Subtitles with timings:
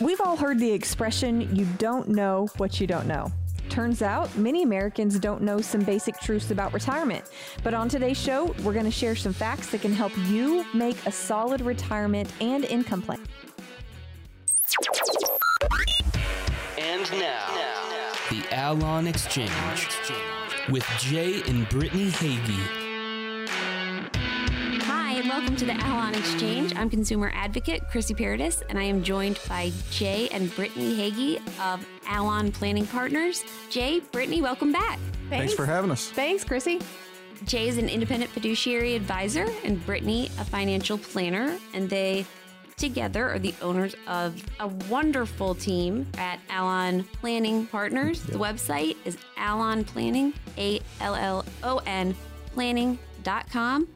[0.00, 3.32] We've all heard the expression, you don't know what you don't know.
[3.68, 7.24] Turns out, many Americans don't know some basic truths about retirement.
[7.64, 10.96] But on today's show, we're going to share some facts that can help you make
[11.04, 13.18] a solid retirement and income plan.
[16.78, 17.48] And now,
[18.30, 19.88] the Allon Exchange
[20.70, 22.87] with Jay and Brittany Hagy.
[25.38, 26.74] Hi, and welcome to the Allon Exchange.
[26.74, 31.86] I'm consumer advocate Chrissy Paradis, and I am joined by Jay and Brittany Hagy of
[32.08, 33.44] Allon Planning Partners.
[33.70, 34.98] Jay, Brittany, welcome back.
[35.30, 36.10] Thanks for having us.
[36.10, 36.80] Thanks, Chrissy.
[37.44, 42.26] Jay is an independent fiduciary advisor, and Brittany, a financial planner, and they
[42.76, 48.22] together are the owners of a wonderful team at Allon Planning Partners.
[48.22, 52.16] The website is Allon Planning, A L L O N
[52.54, 53.86] planning.com,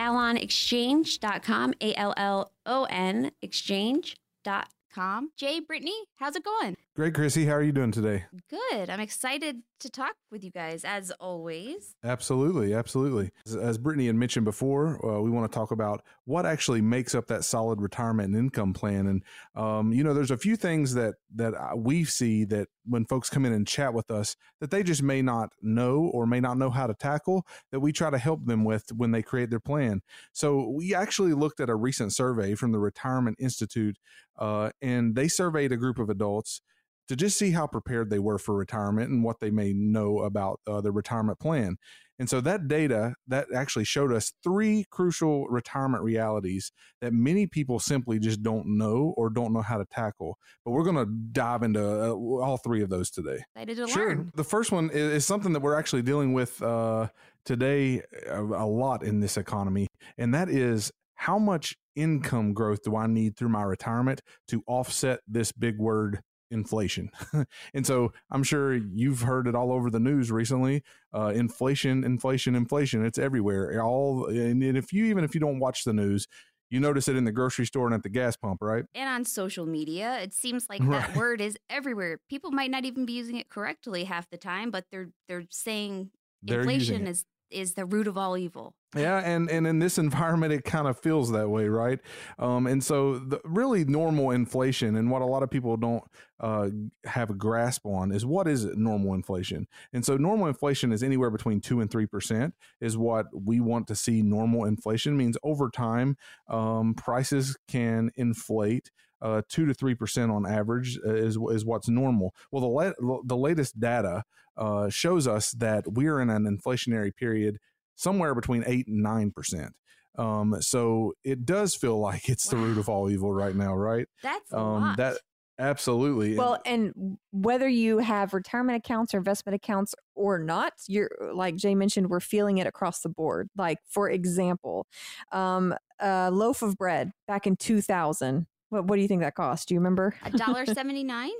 [0.00, 5.30] allonexchange.com, A L L O N exchange.com.
[5.36, 6.76] Jay, Brittany, how's it going?
[6.94, 7.46] Great, Chrissy.
[7.46, 8.24] How are you doing today?
[8.50, 8.90] Good.
[8.90, 11.94] I'm excited to talk with you guys as always.
[12.04, 13.30] Absolutely, absolutely.
[13.46, 17.14] As, as Brittany had mentioned before, uh, we want to talk about what actually makes
[17.14, 19.06] up that solid retirement and income plan.
[19.06, 23.30] And um, you know, there's a few things that that we see that when folks
[23.30, 26.58] come in and chat with us that they just may not know or may not
[26.58, 29.60] know how to tackle that we try to help them with when they create their
[29.60, 30.02] plan.
[30.32, 33.96] So we actually looked at a recent survey from the Retirement Institute,
[34.38, 36.60] uh, and they surveyed a group of adults
[37.08, 40.60] to just see how prepared they were for retirement and what they may know about
[40.66, 41.76] uh, the retirement plan.
[42.20, 47.80] And so that data that actually showed us three crucial retirement realities that many people
[47.80, 50.36] simply just don't know or don't know how to tackle.
[50.64, 53.38] But we're going to dive into uh, all three of those today.
[53.56, 54.08] Excited to Sure.
[54.10, 54.32] learn.
[54.36, 57.08] The first one is, is something that we're actually dealing with uh,
[57.46, 59.86] today a, a lot in this economy,
[60.18, 65.20] and that is how much income growth do I need through my retirement to offset
[65.28, 66.20] this big word
[66.50, 67.10] inflation.
[67.74, 70.82] and so I'm sure you've heard it all over the news recently.
[71.14, 73.04] Uh, inflation, inflation, inflation.
[73.04, 73.82] It's everywhere.
[73.84, 76.26] All and if you even if you don't watch the news,
[76.70, 78.84] you notice it in the grocery store and at the gas pump, right?
[78.94, 80.20] and on social media.
[80.22, 81.06] It seems like Right.
[81.06, 82.18] that word is everywhere.
[82.30, 86.12] People might not even be using it correctly half the time, but they're they're saying
[86.42, 88.74] They're inflation is is the root of all evil.
[88.96, 92.00] Yeah, and and in this environment, it kind of feels that way, right?
[92.38, 96.02] Um, and so the really normal inflation, and what a lot of people don't
[96.40, 96.70] uh,
[97.04, 99.68] have a grasp on, is what is normal inflation.
[99.92, 103.86] And so normal inflation is anywhere between two and three percent, is what we want
[103.88, 104.22] to see.
[104.22, 106.16] Normal inflation means over time,
[106.48, 108.90] um, prices can inflate.
[109.22, 112.34] Uh, two to three percent on average uh, is is what's normal.
[112.50, 112.66] Well, the
[113.02, 114.24] la- the latest data
[114.56, 117.58] uh, shows us that we're in an inflationary period
[118.00, 119.72] somewhere between eight and nine percent.
[120.18, 124.06] Um, so it does feel like it's the root of all evil right now, right?
[124.22, 124.96] That's a Um, lot.
[124.96, 125.18] that
[125.58, 126.36] absolutely.
[126.36, 131.74] Well, and whether you have retirement accounts or investment accounts or not, you're like Jay
[131.74, 133.48] mentioned, we're feeling it across the board.
[133.56, 134.86] Like, for example,
[135.32, 138.46] um, a loaf of bread back in 2000.
[138.70, 139.68] What, what do you think that cost?
[139.68, 140.14] Do you remember?
[140.24, 141.30] a dollar seventy nine.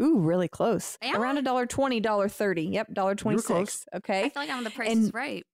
[0.00, 0.96] Ooh, really close.
[1.02, 1.16] Yeah?
[1.18, 2.62] Around a dollar twenty, dollar thirty.
[2.64, 3.72] Yep, dollar twenty close.
[3.72, 3.86] six.
[3.92, 4.22] I Okay.
[4.30, 5.44] feel like I'm on the price And- is right.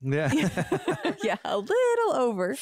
[0.00, 0.30] Yeah.
[1.24, 2.56] yeah, a little over.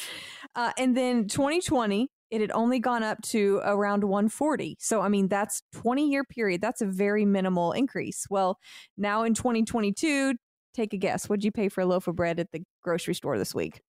[0.55, 4.77] Uh, and then 2020, it had only gone up to around 140.
[4.79, 6.61] So, I mean, that's 20 year period.
[6.61, 8.25] That's a very minimal increase.
[8.29, 8.57] Well,
[8.97, 10.33] now in 2022,
[10.73, 11.29] take a guess.
[11.29, 13.81] What'd you pay for a loaf of bread at the grocery store this week?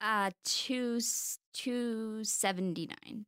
[0.00, 1.00] Uh two
[1.54, 3.26] two seventy nine.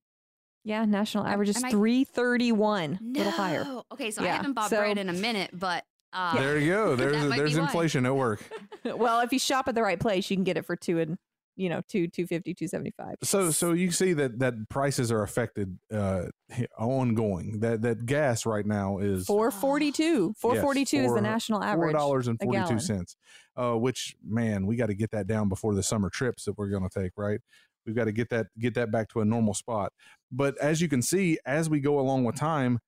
[0.63, 2.85] Yeah, national average is am I- 331.
[3.01, 3.19] A No.
[3.19, 3.67] little higher.
[3.93, 6.73] Okay, so I Yeah, haven't bought so- bread in a minute, but uh, there you
[6.73, 6.97] go.
[6.97, 8.43] There's there's inflation at work.
[8.85, 11.19] well, if you shop at the right place, you can get it for two and,
[11.57, 13.17] you know, two, 250, 275.
[13.23, 16.27] So so you see that that prices are affected uh,
[16.79, 17.61] ongoing.
[17.61, 20.35] That that gas right now is 442.
[20.39, 21.93] 442 is the four- national four average.
[21.95, 23.05] dollars forty two
[23.57, 26.71] Uh, which man, we got to get that down before the summer trips that we're
[26.71, 27.13] going to take.
[27.17, 27.41] Right,
[27.87, 29.93] we've got to get that get that back to a normal spot.
[30.33, 32.79] But as you can see, as we go along with time,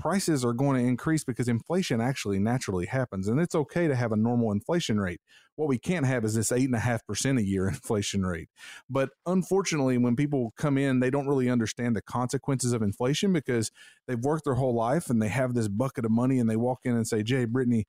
[0.00, 4.12] prices are going to increase because inflation actually naturally happens, and it's okay to have
[4.12, 5.20] a normal inflation rate.
[5.56, 8.48] What we can't have is this eight and a half percent a year inflation rate.
[8.88, 13.70] But unfortunately, when people come in, they don't really understand the consequences of inflation because
[14.08, 16.80] they've worked their whole life and they have this bucket of money and they walk
[16.84, 17.86] in and say, Jay, Brittany,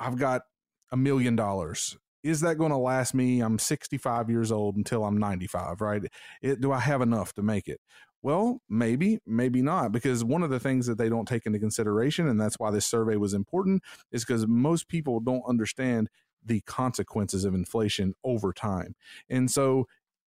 [0.00, 0.42] I've got
[0.90, 1.96] a million dollars.
[2.24, 3.40] Is that going to last me?
[3.40, 6.02] I'm 65 years old until I'm 95, right?
[6.40, 7.80] It, do I have enough to make it?
[8.22, 12.28] Well, maybe, maybe not, because one of the things that they don't take into consideration,
[12.28, 13.82] and that's why this survey was important,
[14.12, 16.08] is because most people don't understand
[16.44, 18.94] the consequences of inflation over time.
[19.28, 19.86] And so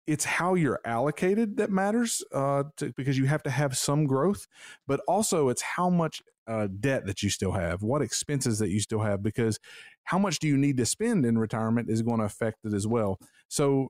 [0.06, 4.48] it's how you're allocated that matters uh, to, because you have to have some growth,
[4.86, 8.80] but also it's how much uh, debt that you still have, what expenses that you
[8.80, 9.60] still have, because
[10.06, 12.88] how much do you need to spend in retirement is going to affect it as
[12.88, 13.20] well.
[13.50, 13.90] So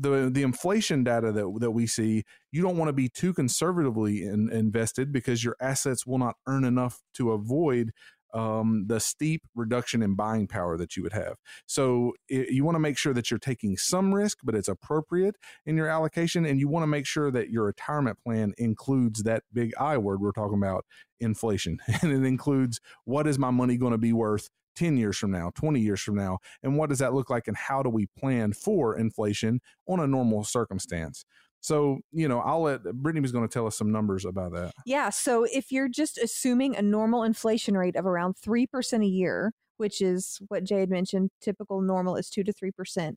[0.00, 4.22] the the inflation data that that we see, you don't want to be too conservatively
[4.22, 7.92] in, invested because your assets will not earn enough to avoid
[8.34, 11.36] um, the steep reduction in buying power that you would have.
[11.66, 15.36] So it, you want to make sure that you're taking some risk, but it's appropriate
[15.66, 19.44] in your allocation, and you want to make sure that your retirement plan includes that
[19.52, 20.84] big I word we're talking about,
[21.20, 25.32] inflation, and it includes what is my money going to be worth 10 years from
[25.32, 28.06] now, 20 years from now, and what does that look like, and how do we
[28.18, 31.24] plan for inflation on a normal circumstance?
[31.60, 34.72] So, you know, I'll let Brittany was going to tell us some numbers about that.
[34.86, 35.10] Yeah.
[35.10, 40.00] So, if you're just assuming a normal inflation rate of around 3% a year, which
[40.00, 43.14] is what Jay had mentioned, typical normal is 2 to 3%.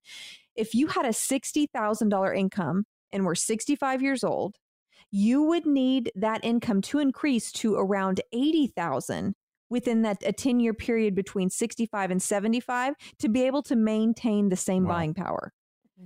[0.56, 4.56] If you had a $60,000 income and were 65 years old,
[5.12, 9.34] you would need that income to increase to around 80,000
[9.70, 14.50] within that a 10 year period between 65 and 75 to be able to maintain
[14.50, 14.94] the same wow.
[14.94, 15.52] buying power.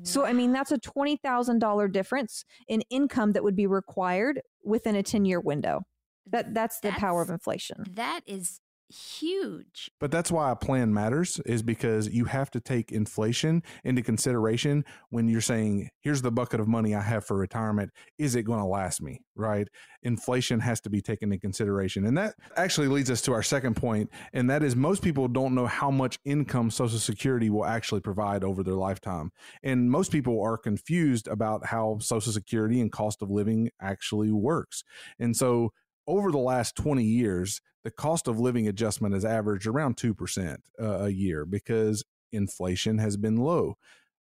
[0.04, 5.04] So, I mean, that's a $20,000 difference in income that would be required within a
[5.04, 5.82] 10 year window.
[6.28, 7.84] That, that's the that's, power of inflation.
[7.92, 8.60] That is
[8.90, 9.90] huge.
[10.00, 14.86] But that's why a plan matters is because you have to take inflation into consideration
[15.10, 17.92] when you're saying, here's the bucket of money I have for retirement.
[18.18, 19.22] Is it going to last me?
[19.36, 19.68] Right?
[20.04, 22.06] Inflation has to be taken into consideration.
[22.06, 25.56] And that actually leads us to our second point, and that is most people don't
[25.56, 29.32] know how much income Social Security will actually provide over their lifetime.
[29.64, 34.84] And most people are confused about how Social Security and cost of living actually works.
[35.20, 35.72] And so
[36.08, 40.86] over the last 20 years, the cost of living adjustment has averaged around 2% uh,
[40.86, 43.78] a year because inflation has been low.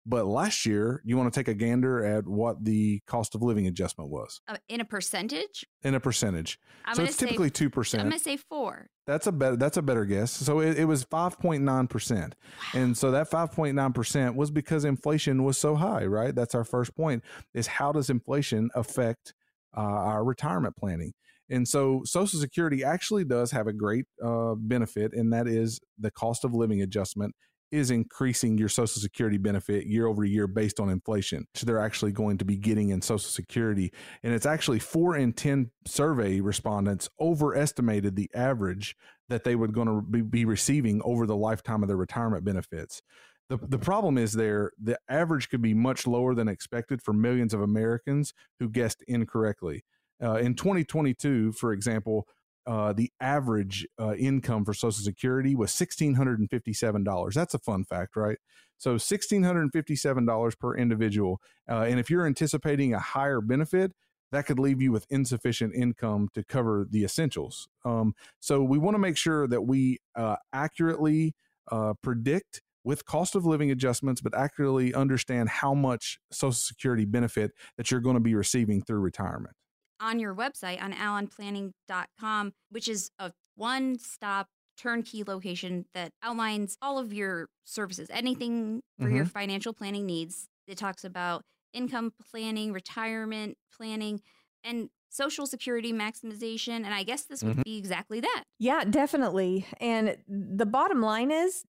[0.07, 3.65] But last year, you want to take a gander at what the cost of living
[3.65, 5.65] adjustment was uh, in a percentage.
[5.81, 8.01] In a percentage, I'm so it's typically two percent.
[8.01, 8.87] I'm going to say four.
[9.07, 9.55] That's a better.
[9.55, 10.31] That's a better guess.
[10.31, 12.35] So it, it was five point nine percent,
[12.75, 16.05] and so that five point nine percent was because inflation was so high.
[16.05, 16.35] Right.
[16.35, 17.23] That's our first point.
[17.55, 19.33] Is how does inflation affect
[19.75, 21.13] uh, our retirement planning?
[21.49, 26.11] And so Social Security actually does have a great uh, benefit, and that is the
[26.11, 27.35] cost of living adjustment
[27.71, 31.45] is increasing your Social Security benefit year over year based on inflation.
[31.55, 33.91] So they're actually going to be getting in Social Security.
[34.23, 38.95] And it's actually four in 10 survey respondents overestimated the average
[39.29, 43.01] that they were going to be, be receiving over the lifetime of their retirement benefits.
[43.49, 47.53] The, the problem is there, the average could be much lower than expected for millions
[47.53, 49.83] of Americans who guessed incorrectly.
[50.21, 52.27] Uh, in 2022, for example,
[52.67, 57.33] uh, the average uh, income for Social Security was $1,657.
[57.33, 58.37] That's a fun fact, right?
[58.77, 61.39] So $1,657 per individual.
[61.69, 63.91] Uh, and if you're anticipating a higher benefit,
[64.31, 67.67] that could leave you with insufficient income to cover the essentials.
[67.85, 71.35] Um, so we want to make sure that we uh, accurately
[71.71, 77.51] uh, predict with cost of living adjustments, but accurately understand how much Social Security benefit
[77.77, 79.55] that you're going to be receiving through retirement
[79.99, 86.97] on your website on allonplanning.com, which is a one stop turnkey location that outlines all
[86.97, 89.15] of your services, anything for mm-hmm.
[89.15, 90.47] your financial planning needs.
[90.67, 91.43] It talks about
[91.73, 94.21] income planning, retirement planning,
[94.63, 96.83] and social security maximization.
[96.83, 97.61] And I guess this would mm-hmm.
[97.61, 98.43] be exactly that.
[98.59, 99.65] Yeah, definitely.
[99.79, 101.63] And the bottom line is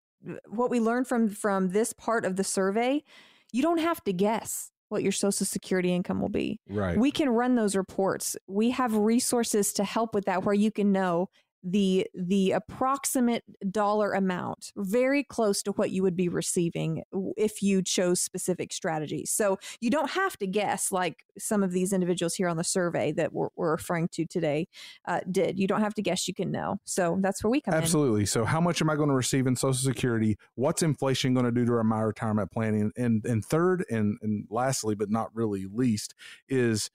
[0.49, 3.05] what we learned from from this part of the survey,
[3.53, 6.59] you don't have to guess what your social security income will be.
[6.71, 6.97] Right.
[6.97, 8.35] We can run those reports.
[8.47, 11.29] We have resources to help with that where you can know
[11.69, 13.43] the the approximate
[13.73, 17.03] dollar amount very close to what you would be receiving
[17.37, 19.33] if you chose specific strategies.
[19.33, 23.11] So you don't have to guess like some of these individuals here on the survey
[23.13, 24.69] that we're, we're referring to today
[25.09, 25.59] uh, did.
[25.59, 26.77] You don't have to guess you can know.
[26.85, 28.21] So that's where we come absolutely.
[28.21, 28.27] In.
[28.27, 30.39] so how much am i going to receive in social security?
[30.55, 32.93] What's inflation going to do to my retirement planning?
[32.97, 36.15] And and third and and lastly but not really least
[36.49, 36.91] is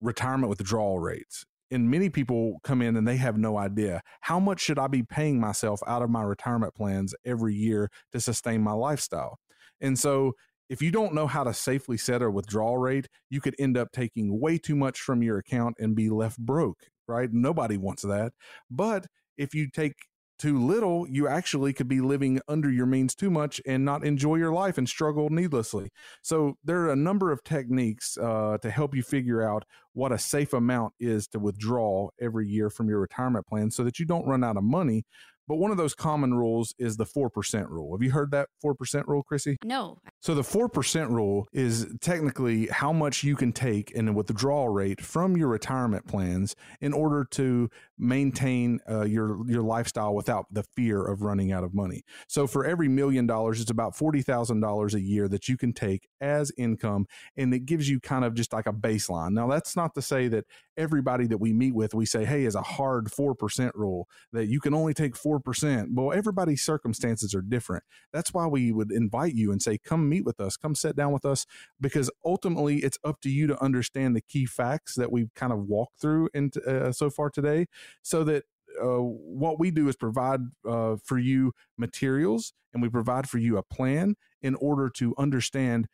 [0.00, 4.60] retirement withdrawal rates and many people come in and they have no idea how much
[4.60, 8.72] should I be paying myself out of my retirement plans every year to sustain my
[8.72, 9.38] lifestyle.
[9.80, 10.32] And so
[10.68, 13.92] if you don't know how to safely set a withdrawal rate, you could end up
[13.92, 17.28] taking way too much from your account and be left broke, right?
[17.32, 18.32] Nobody wants that.
[18.70, 19.94] But if you take
[20.40, 24.36] too little, you actually could be living under your means too much and not enjoy
[24.36, 25.90] your life and struggle needlessly.
[26.22, 30.18] So there are a number of techniques uh, to help you figure out what a
[30.18, 34.26] safe amount is to withdraw every year from your retirement plan so that you don't
[34.26, 35.04] run out of money
[35.50, 37.92] but one of those common rules is the 4% rule.
[37.92, 39.58] Have you heard that 4% rule, Chrissy?
[39.64, 39.98] No.
[40.20, 45.00] So the 4% rule is technically how much you can take in a withdrawal rate
[45.00, 51.04] from your retirement plans in order to maintain uh, your your lifestyle without the fear
[51.04, 52.04] of running out of money.
[52.28, 56.52] So for every million dollars, it's about $40,000 a year that you can take as
[56.58, 59.32] income and it gives you kind of just like a baseline.
[59.32, 60.44] Now that's not to say that
[60.76, 64.60] everybody that we meet with we say, "Hey, is a hard 4% rule that you
[64.60, 65.88] can only take 4 4%.
[65.92, 67.84] Well, everybody's circumstances are different.
[68.12, 71.12] That's why we would invite you and say, come meet with us, come sit down
[71.12, 71.46] with us,
[71.80, 75.60] because ultimately it's up to you to understand the key facts that we've kind of
[75.60, 77.66] walked through into, uh, so far today
[78.02, 78.44] so that
[78.80, 83.56] uh, what we do is provide uh, for you materials and we provide for you
[83.56, 85.88] a plan in order to understand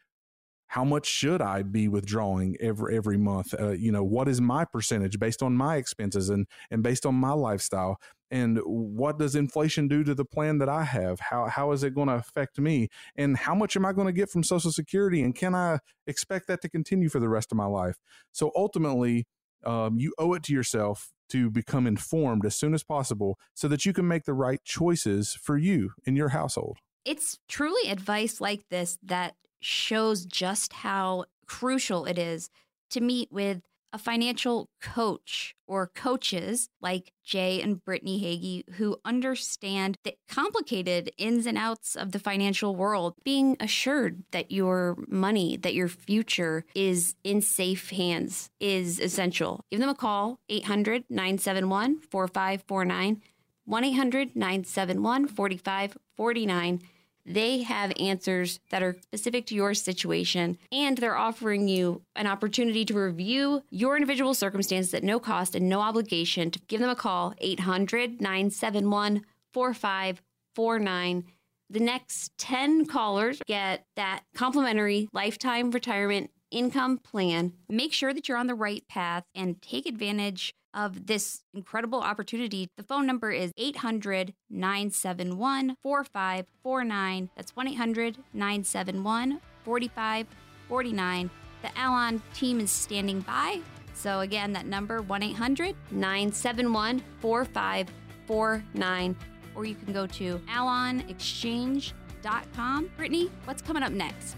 [0.68, 3.54] how much should I be withdrawing every every month?
[3.58, 7.14] Uh, you know, what is my percentage based on my expenses and and based on
[7.14, 7.98] my lifestyle?
[8.30, 11.20] And what does inflation do to the plan that I have?
[11.20, 12.88] How how is it going to affect me?
[13.14, 15.22] And how much am I going to get from Social Security?
[15.22, 17.96] And can I expect that to continue for the rest of my life?
[18.32, 19.26] So ultimately,
[19.64, 23.84] um, you owe it to yourself to become informed as soon as possible so that
[23.84, 26.78] you can make the right choices for you in your household.
[27.04, 32.50] It's truly advice like this that shows just how crucial it is
[32.90, 33.62] to meet with
[33.96, 41.46] a financial coach or coaches like Jay and Brittany Hagy who understand the complicated ins
[41.46, 47.14] and outs of the financial world, being assured that your money, that your future is
[47.24, 49.64] in safe hands is essential.
[49.70, 53.22] Give them a call, 800 971 4549,
[53.64, 56.80] 1 800 971 4549
[57.26, 62.84] they have answers that are specific to your situation, and they're offering you an opportunity
[62.84, 66.50] to review your individual circumstances at no cost and no obligation.
[66.52, 71.24] To give them a call, 800 971 4549.
[71.68, 77.52] The next 10 callers get that complimentary lifetime retirement income plan.
[77.68, 82.68] Make sure that you're on the right path and take advantage of this incredible opportunity.
[82.76, 87.30] The phone number is 800 971 4549.
[87.34, 91.30] That's 1 800 971 4549.
[91.62, 93.60] The Allon team is standing by.
[93.94, 99.16] So, again, that number 1 800 971 4549.
[99.54, 102.90] Or you can go to allonexchange.com.
[102.96, 104.36] Brittany, what's coming up next?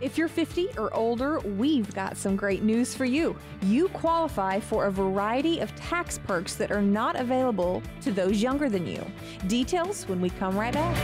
[0.00, 3.36] If you're 50 or older, we've got some great news for you.
[3.62, 8.68] You qualify for a variety of tax perks that are not available to those younger
[8.68, 9.06] than you.
[9.46, 10.96] Details when we come right back.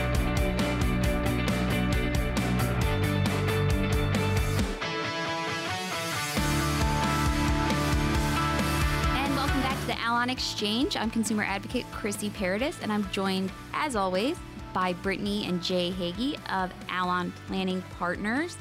[9.15, 10.97] And welcome back to the Allon Exchange.
[10.97, 14.37] I'm consumer advocate Chrissy Paradis, and I'm joined, as always,
[14.73, 18.57] by Brittany and Jay Hagy of Allon Planning Partners.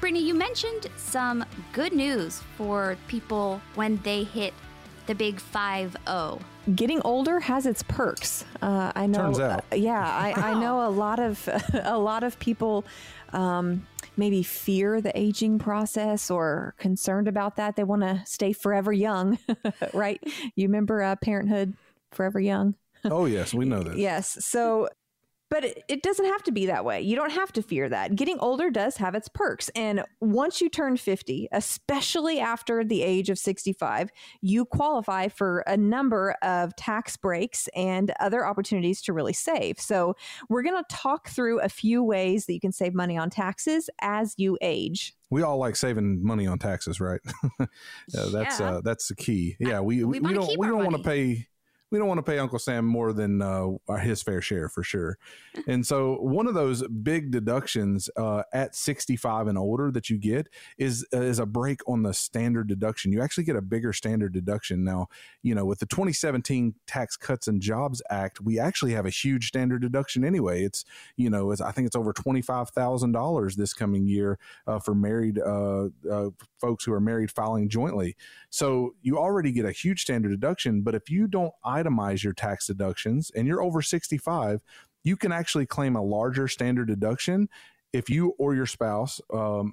[0.00, 4.52] Brittany, you mentioned some good news for people when they hit
[5.06, 6.40] the big 5 0.
[6.74, 8.44] Getting older has its perks.
[8.62, 9.18] Uh, I know.
[9.18, 9.64] Turns out.
[9.70, 11.46] Uh, yeah, I, I, know a lot of
[11.84, 12.84] a lot of people
[13.32, 13.86] um,
[14.16, 17.76] maybe fear the aging process or concerned about that.
[17.76, 19.38] They want to stay forever young,
[19.92, 20.22] right?
[20.54, 21.74] You remember uh, Parenthood,
[22.12, 22.74] Forever Young.
[23.04, 23.98] Oh yes, we know that.
[23.98, 24.38] yes.
[24.40, 24.88] So
[25.54, 27.00] but it, it, doesn't have to be that way.
[27.00, 28.16] You don't have to fear that.
[28.16, 29.70] Getting older does have its perks.
[29.76, 35.76] And once you turn 50, especially after the age of 65, you qualify for a
[35.76, 39.78] number of tax breaks and other opportunities to really save.
[39.78, 40.16] So,
[40.48, 43.88] we're going to talk through a few ways that you can save money on taxes
[44.00, 47.20] as you age we all like saving money on taxes, right?
[47.58, 47.66] yeah,
[48.30, 48.74] that's yeah.
[48.74, 49.56] uh, that's the key.
[49.58, 51.48] Yeah, we we, we don't we don't want to pay
[51.94, 53.70] we don't want to pay Uncle Sam more than uh,
[54.00, 55.16] his fair share for sure.
[55.68, 60.48] and so one of those big deductions uh, at 65 and older that you get
[60.76, 63.12] is uh, is a break on the standard deduction.
[63.12, 65.06] You actually get a bigger standard deduction now.
[65.44, 69.46] You know, with the 2017 Tax Cuts and Jobs Act, we actually have a huge
[69.46, 70.64] standard deduction anyway.
[70.64, 70.84] It's
[71.16, 74.80] you know, it's, I think it's over twenty five thousand dollars this coming year uh,
[74.80, 78.16] for married uh, uh, folks who are married filing jointly.
[78.50, 81.52] So you already get a huge standard deduction, but if you don't
[81.84, 84.60] itemize your tax deductions and you're over 65,
[85.02, 87.48] you can actually claim a larger standard deduction
[87.92, 89.72] if you or your spouse um,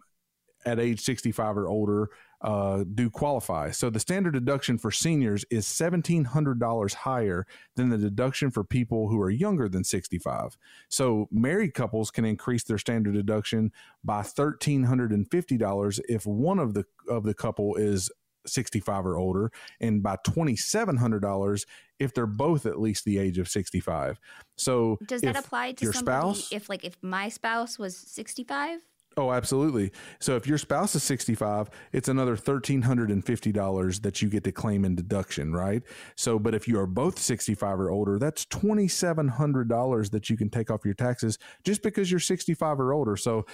[0.65, 2.09] at age 65 or older
[2.41, 3.69] uh, do qualify.
[3.71, 9.21] So the standard deduction for seniors is $1,700 higher than the deduction for people who
[9.21, 10.57] are younger than 65.
[10.89, 13.71] So married couples can increase their standard deduction
[14.03, 18.09] by $1,350 if one of the of the couple is
[18.45, 21.65] 65 or older, and by $2,700
[21.99, 24.19] if they're both at least the age of 65.
[24.57, 26.51] So does that apply to your somebody spouse?
[26.51, 28.79] if like if my spouse was 65?
[29.17, 29.91] Oh, absolutely.
[30.19, 34.95] So if your spouse is 65, it's another $1,350 that you get to claim in
[34.95, 35.83] deduction, right?
[36.15, 40.71] So, but if you are both 65 or older, that's $2,700 that you can take
[40.71, 43.17] off your taxes just because you're 65 or older.
[43.17, 43.45] So,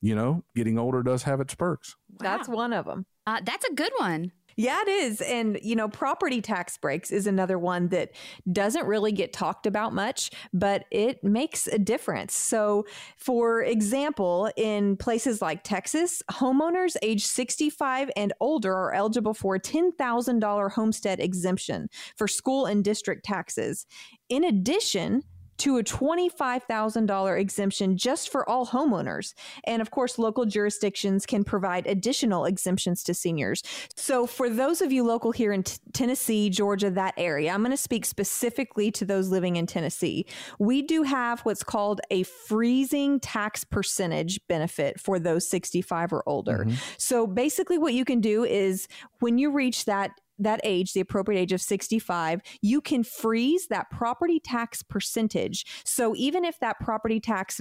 [0.00, 1.94] you know, getting older does have its perks.
[2.18, 3.04] That's one of them.
[3.26, 4.32] Uh, that's a good one.
[4.56, 5.20] Yeah, it is.
[5.22, 8.10] And, you know, property tax breaks is another one that
[8.50, 12.34] doesn't really get talked about much, but it makes a difference.
[12.34, 12.84] So,
[13.16, 19.60] for example, in places like Texas, homeowners age 65 and older are eligible for a
[19.60, 23.86] $10,000 homestead exemption for school and district taxes.
[24.28, 25.22] In addition,
[25.58, 29.34] to a $25,000 exemption just for all homeowners.
[29.64, 33.62] And of course, local jurisdictions can provide additional exemptions to seniors.
[33.96, 37.70] So, for those of you local here in t- Tennessee, Georgia, that area, I'm going
[37.70, 40.26] to speak specifically to those living in Tennessee.
[40.58, 46.64] We do have what's called a freezing tax percentage benefit for those 65 or older.
[46.66, 46.76] Mm-hmm.
[46.98, 48.88] So, basically, what you can do is
[49.20, 53.90] when you reach that that age, the appropriate age of 65, you can freeze that
[53.90, 55.64] property tax percentage.
[55.84, 57.60] So even if that property tax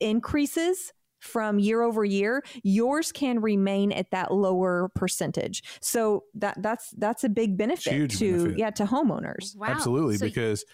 [0.00, 5.62] increases from year over year, yours can remain at that lower percentage.
[5.82, 8.58] So that that's that's a big benefit Huge to benefit.
[8.58, 9.56] yeah to homeowners.
[9.56, 9.68] Wow.
[9.68, 10.64] Absolutely, So- because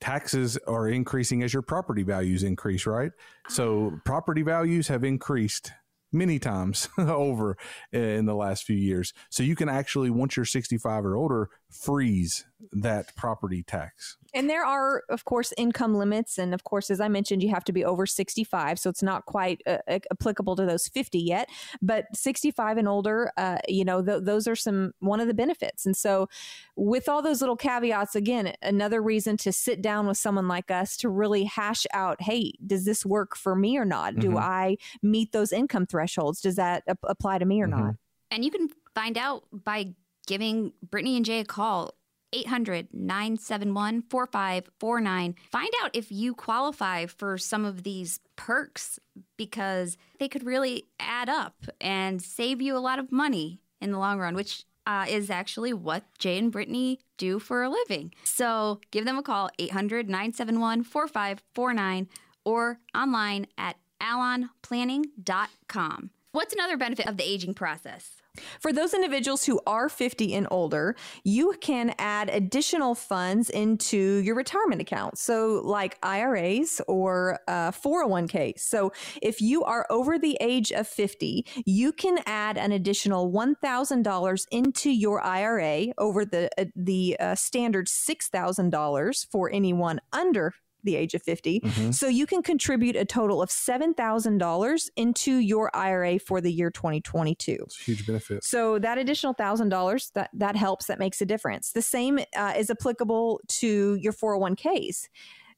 [0.00, 3.12] taxes are increasing as your property values increase, right?
[3.48, 3.98] So ah.
[4.04, 5.72] property values have increased
[6.12, 7.56] many times over
[7.92, 9.12] in the last few years.
[9.30, 14.16] So you can actually, once you're 65 or older, freeze that property tax.
[14.34, 16.38] And there are, of course, income limits.
[16.38, 18.78] And of course, as I mentioned, you have to be over 65.
[18.78, 19.78] So it's not quite uh,
[20.10, 21.48] applicable to those 50 yet.
[21.82, 25.84] But 65 and older, uh, you know, th- those are some one of the benefits.
[25.84, 26.28] And so,
[26.76, 30.96] with all those little caveats, again, another reason to sit down with someone like us
[30.98, 34.14] to really hash out hey, does this work for me or not?
[34.16, 34.40] Do Mhm.
[34.40, 36.40] I meet those income thresholds?
[36.40, 37.70] Does that ap- apply to me or Mhm.
[37.70, 37.94] not?
[38.30, 39.94] And you can find out by
[40.26, 41.94] giving Brittany and Jay a call.
[42.32, 45.34] 800 971 4549.
[45.50, 48.98] Find out if you qualify for some of these perks
[49.36, 53.98] because they could really add up and save you a lot of money in the
[53.98, 58.12] long run, which uh, is actually what Jay and Brittany do for a living.
[58.24, 62.08] So give them a call, 800 971 4549,
[62.44, 66.10] or online at allonplanning.com.
[66.32, 68.21] What's another benefit of the aging process?
[68.60, 74.34] For those individuals who are 50 and older, you can add additional funds into your
[74.34, 75.18] retirement account.
[75.18, 78.60] So, like IRAs or uh, 401ks.
[78.60, 84.46] So, if you are over the age of 50, you can add an additional $1,000
[84.50, 91.14] into your IRA over the, uh, the uh, standard $6,000 for anyone under the age
[91.14, 91.60] of 50.
[91.60, 91.94] Mhm.
[91.94, 97.56] So you can contribute a total of $7,000 into your IRA for the year 2022.
[97.64, 98.44] It's a huge benefit.
[98.44, 100.86] So that additional thousand dollars that that helps.
[100.86, 101.72] That makes a difference.
[101.72, 105.08] The same uh, is applicable to your 401ks.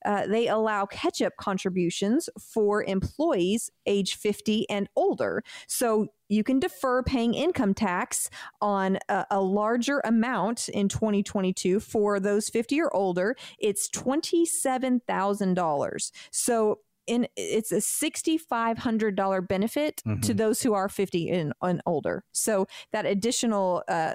[0.04, 5.42] Uh, they allow catch up contributions for employees age 50 and older.
[5.66, 8.28] So you can defer paying income tax
[8.60, 13.36] on a, a larger amount in 2022 for those 50 or older.
[13.58, 16.10] It's $27,000.
[16.30, 20.36] So in, it's a $6,500 benefit to Mhm.
[20.38, 22.24] those who are 50 and, and older.
[22.32, 24.14] So that additional, uh,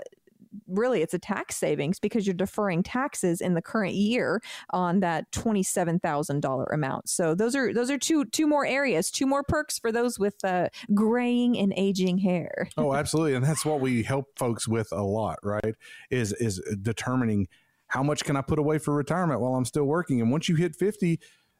[0.67, 5.31] really, it's a tax savings because you're deferring taxes in the current year on that
[5.31, 7.09] twenty-seven thousand dollar amount.
[7.09, 10.43] So those are those are two two more areas, two more perks for those with
[10.43, 12.69] uh, graying and aging hair.
[12.77, 15.75] Oh, absolutely, and that's what we help folks with a lot, right?
[16.09, 17.47] Is is determining
[17.87, 20.55] how much can I put away for retirement while I'm still working, and once you
[20.55, 21.19] hit fifty.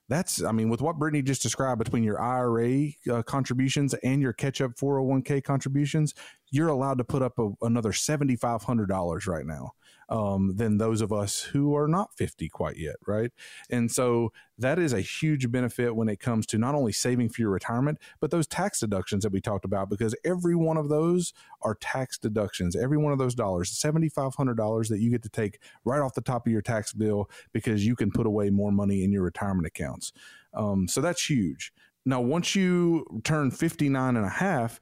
[0.10, 4.34] That's, I mean, with what Brittany just described between your IRA uh, contributions and your
[4.34, 6.16] catch up 401k contributions,
[6.52, 9.72] you're allowed to put up a, another $7,500 right now
[10.10, 13.32] um, than those of us who are not 50 quite yet, right?
[13.70, 17.42] And so that is a huge benefit when it comes to not only saving for
[17.42, 21.34] your retirement, but those tax deductions that we talked about, because every one of those
[21.62, 22.76] are tax deductions.
[22.76, 26.48] Every one of those dollars, $7,500 that you get to take right off the top
[26.48, 30.12] of your tax bill because you can put away more money in your retirement accounts.
[30.54, 31.72] Um, so that's huge.
[32.06, 34.80] Now, once you turn 59 and a half,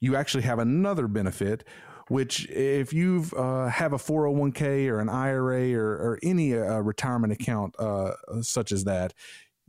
[0.00, 1.64] you actually have another benefit,
[2.10, 7.32] which if you uh, have a 401k or an IRA or, or any uh, retirement
[7.32, 9.14] account uh, such as that,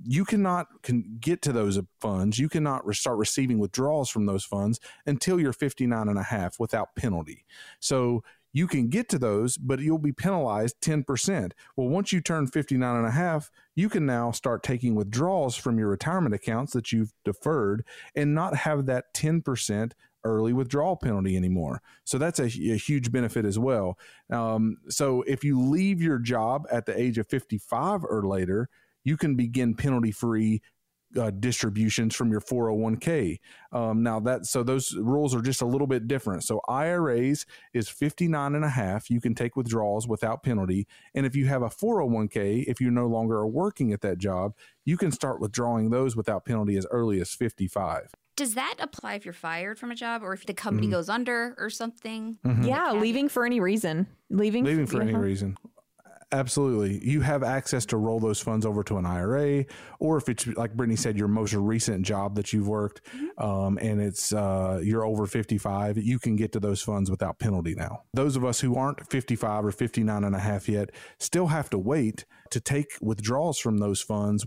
[0.03, 2.39] you cannot can get to those funds.
[2.39, 6.59] You cannot re- start receiving withdrawals from those funds until you're 59 and a half
[6.59, 7.45] without penalty.
[7.79, 8.23] So
[8.53, 11.51] you can get to those, but you'll be penalized 10%.
[11.75, 15.77] Well, once you turn 59 and a half, you can now start taking withdrawals from
[15.77, 19.91] your retirement accounts that you've deferred and not have that 10%
[20.23, 21.81] early withdrawal penalty anymore.
[22.03, 23.97] So that's a, a huge benefit as well.
[24.31, 28.69] Um, so if you leave your job at the age of 55 or later,
[29.03, 30.61] you can begin penalty free
[31.19, 33.39] uh, distributions from your 401k.
[33.71, 36.43] Um, now that so those rules are just a little bit different.
[36.43, 39.09] So IRAs is 59 and a half.
[39.09, 40.87] You can take withdrawals without penalty.
[41.13, 44.53] And if you have a 401k, if you no longer are working at that job,
[44.85, 48.11] you can start withdrawing those without penalty as early as 55.
[48.41, 50.93] Does that apply if you're fired from a job or if the company Mm-hmm.
[50.95, 52.39] goes under or something?
[52.63, 54.07] Yeah, leaving for any reason.
[54.31, 55.19] Leaving, Leaving for any yeah.
[55.19, 55.57] reason.
[56.33, 56.97] Absolutely.
[57.07, 59.65] You have access to roll those funds over to an IRA,
[59.99, 63.01] or if it's like Brittany said, your most recent job that you've worked,
[63.37, 67.75] um, and it's uh, you're over 55, you can get to those funds without penalty
[67.75, 68.03] now.
[68.13, 71.77] Those of us who aren't 55 or 59 and a half yet still have to
[71.77, 74.45] wait to take withdrawals from those funds,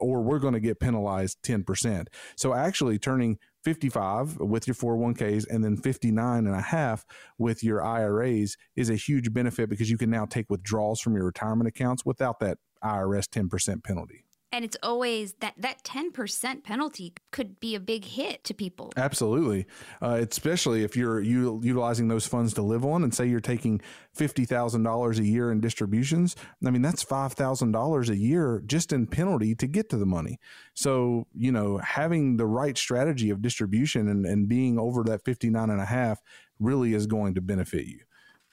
[0.00, 2.06] or we're going to get penalized 10%.
[2.36, 7.04] So actually turning 55 with your 401ks and then 59 and a half
[7.38, 11.24] with your IRAs is a huge benefit because you can now take withdrawals from your
[11.24, 14.23] retirement accounts without that IRS 10% penalty.
[14.54, 18.92] And it's always that that 10% penalty could be a big hit to people.
[18.96, 19.66] Absolutely,
[20.00, 23.80] uh, especially if you're u- utilizing those funds to live on, and say you're taking
[24.12, 26.36] fifty thousand dollars a year in distributions.
[26.64, 30.06] I mean, that's five thousand dollars a year just in penalty to get to the
[30.06, 30.38] money.
[30.74, 35.50] So you know, having the right strategy of distribution and, and being over that fifty
[35.50, 36.20] nine and a half
[36.60, 37.98] really is going to benefit you.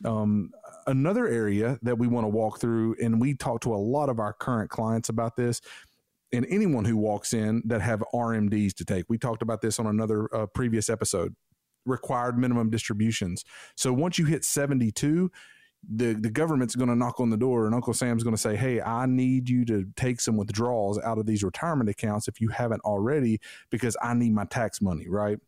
[0.03, 0.49] Um,
[0.87, 4.19] another area that we want to walk through, and we talk to a lot of
[4.19, 5.61] our current clients about this,
[6.33, 9.05] and anyone who walks in that have RMDs to take.
[9.09, 11.35] We talked about this on another uh, previous episode.
[11.85, 13.43] Required minimum distributions.
[13.75, 15.31] So once you hit 72,
[15.89, 18.55] the, the government's going to knock on the door and Uncle Sam's going to say,
[18.55, 22.49] Hey, I need you to take some withdrawals out of these retirement accounts if you
[22.49, 23.39] haven't already,
[23.71, 25.39] because I need my tax money, right?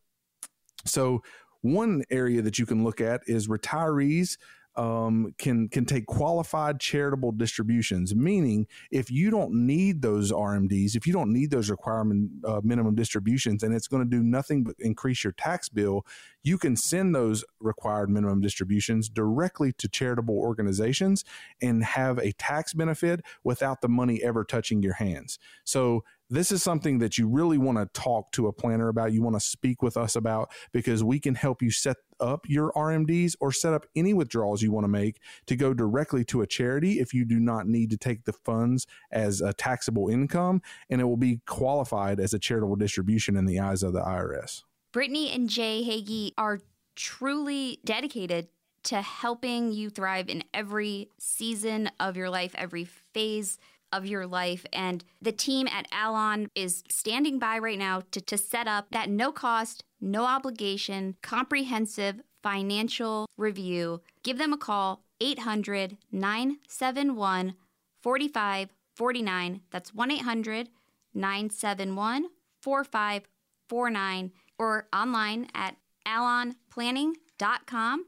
[0.85, 1.21] So
[1.61, 4.37] one area that you can look at is retirees
[4.75, 8.15] um, can can take qualified charitable distributions.
[8.15, 12.95] Meaning, if you don't need those RMDs, if you don't need those requirement uh, minimum
[12.95, 16.05] distributions, and it's going to do nothing but increase your tax bill,
[16.41, 21.23] you can send those required minimum distributions directly to charitable organizations
[21.61, 25.37] and have a tax benefit without the money ever touching your hands.
[25.63, 29.11] So this is something that you really want to talk to a planner about.
[29.11, 32.71] You want to speak with us about because we can help you set up your
[32.71, 36.47] RMDs or set up any withdrawals you want to make to go directly to a
[36.47, 41.01] charity if you do not need to take the funds as a taxable income and
[41.01, 44.63] it will be qualified as a charitable distribution in the eyes of the IRS.
[44.91, 46.59] Brittany and Jay Hagy are
[46.95, 48.47] truly dedicated
[48.83, 53.57] to helping you thrive in every season of your life, every phase
[53.93, 54.65] of your life.
[54.73, 59.09] And the team at Allon is standing by right now to, to set up that
[59.09, 64.01] no cost, no obligation, comprehensive financial review.
[64.23, 67.55] Give them a call, 800 971
[68.01, 69.61] 4549.
[69.71, 70.69] That's 1 800
[71.13, 72.25] 971
[72.61, 77.23] 4549 or online at allonplanning.com.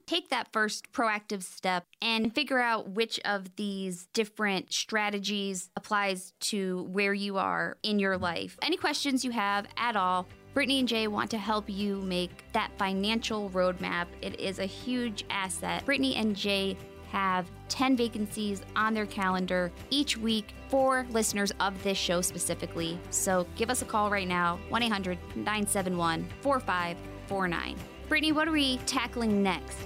[0.06, 6.84] Take that first proactive step and figure out which of these different strategies applies to
[6.92, 8.58] where you are in your life.
[8.62, 12.72] Any questions you have at all, Brittany and Jay want to help you make that
[12.78, 14.08] financial roadmap.
[14.22, 15.86] It is a huge asset.
[15.86, 16.78] Brittany and Jay
[17.12, 22.98] have 10 vacancies on their calendar each week for listeners of this show specifically.
[23.10, 27.95] So give us a call right now 1 800 971 4549.
[28.08, 29.80] Brittany, what are we tackling next?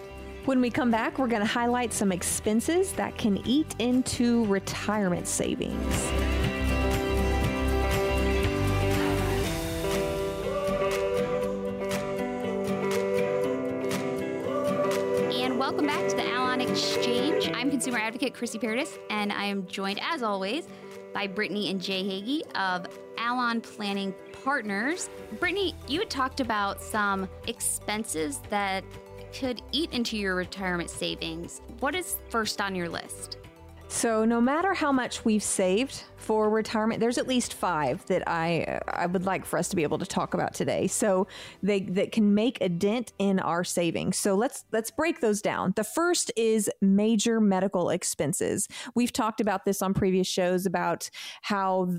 [0.43, 5.25] When we come back, we're going to highlight some expenses that can eat into retirement
[5.25, 6.12] savings.
[15.32, 17.49] And welcome back to the Allon Exchange.
[17.53, 20.67] I'm consumer advocate Chrissy Paradis, and I am joined, as always,
[21.13, 22.86] by Brittany and Jay Hagy of
[23.17, 25.10] Allon Planning Partners.
[25.39, 28.84] Brittany, you had talked about some expenses that
[29.34, 31.62] could eat into your retirement savings.
[31.80, 33.38] What is first on your list?
[33.91, 38.80] So, no matter how much we've saved for retirement, there's at least five that I
[38.88, 40.86] I would like for us to be able to talk about today.
[40.86, 41.25] So
[41.63, 44.15] they that can make a dent in our savings.
[44.17, 45.73] So let's let's break those down.
[45.75, 48.67] The first is major medical expenses.
[48.93, 51.10] We've talked about this on previous shows about
[51.41, 51.89] how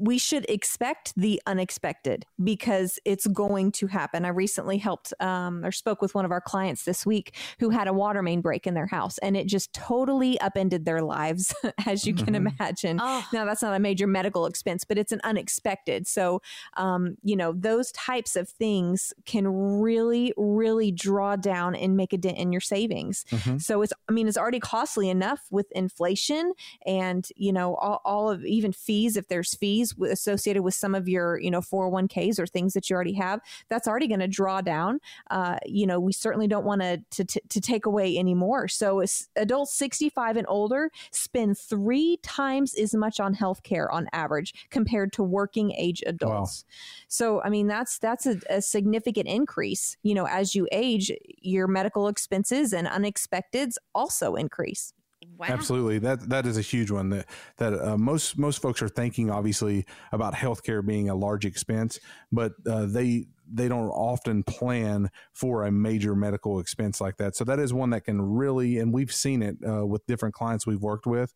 [0.00, 4.24] we should expect the unexpected because it's going to happen.
[4.24, 7.86] I recently helped um, or spoke with one of our clients this week who had
[7.86, 11.54] a water main break in their house and it just totally upended their lives,
[11.86, 12.48] as you can mm-hmm.
[12.58, 12.98] imagine.
[13.00, 13.26] Oh.
[13.32, 16.06] Now, that's not a major medical expense, but it's an unexpected.
[16.06, 16.40] So,
[16.78, 22.18] um, you know, those types of things can really, really draw down and make a
[22.18, 23.26] dent in your savings.
[23.30, 23.58] Mm-hmm.
[23.58, 26.54] So, it's, I mean, it's already costly enough with inflation
[26.86, 31.08] and, you know, all, all of even fees, if there's fees associated with some of
[31.08, 34.60] your, you know, 401ks or things that you already have, that's already going to draw
[34.60, 35.00] down.
[35.30, 38.68] Uh, you know, we certainly don't want to, to, to take away anymore.
[38.68, 39.04] So
[39.36, 45.22] adults 65 and older spend three times as much on healthcare on average compared to
[45.22, 46.64] working age adults.
[46.66, 46.74] Wow.
[47.08, 49.96] So, I mean, that's, that's a, a significant increase.
[50.02, 54.92] You know, as you age, your medical expenses and unexpecteds also increase.
[55.40, 55.46] Wow.
[55.48, 57.08] Absolutely, that that is a huge one.
[57.08, 57.26] That
[57.56, 61.98] that uh, most most folks are thinking obviously about healthcare being a large expense,
[62.30, 67.36] but uh, they they don't often plan for a major medical expense like that.
[67.36, 70.66] So that is one that can really, and we've seen it uh, with different clients
[70.66, 71.34] we've worked with.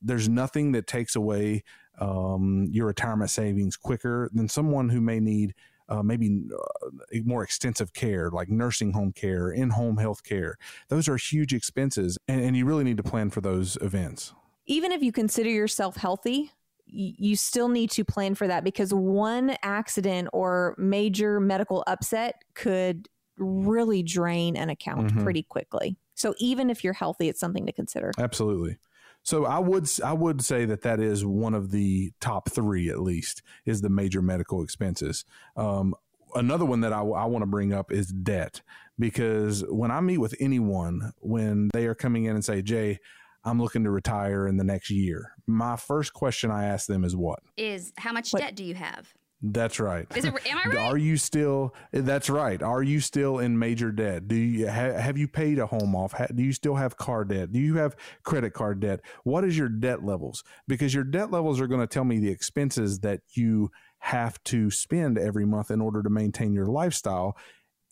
[0.00, 1.62] There's nothing that takes away
[1.98, 5.54] um, your retirement savings quicker than someone who may need
[5.88, 10.56] uh, maybe uh, more extensive care like nursing home care, in home health care.
[10.88, 14.32] Those are huge expenses, and, and you really need to plan for those events.
[14.66, 16.52] Even if you consider yourself healthy,
[16.86, 23.08] you still need to plan for that because one accident or major medical upset could
[23.38, 25.22] really drain an account mm-hmm.
[25.22, 25.96] pretty quickly.
[26.14, 28.12] So even if you're healthy, it's something to consider.
[28.18, 28.76] Absolutely.
[29.22, 33.00] So I would I would say that that is one of the top three at
[33.00, 35.24] least is the major medical expenses.
[35.56, 35.94] Um,
[36.34, 38.62] another one that I, I want to bring up is debt
[38.98, 42.98] because when I meet with anyone when they are coming in and say Jay
[43.44, 45.32] I'm looking to retire in the next year.
[45.46, 47.40] My first question I ask them is what?
[47.56, 48.40] Is how much what?
[48.40, 49.12] debt do you have?
[49.42, 50.06] That's right.
[50.14, 50.78] Is it, am I right?
[50.78, 51.74] Are you still?
[51.90, 52.62] That's right.
[52.62, 54.28] Are you still in major debt?
[54.28, 56.12] Do you ha, have you paid a home off?
[56.12, 57.52] Ha, do you still have car debt?
[57.52, 59.00] Do you have credit card debt?
[59.24, 60.44] What is your debt levels?
[60.68, 64.70] Because your debt levels are going to tell me the expenses that you have to
[64.70, 67.36] spend every month in order to maintain your lifestyle.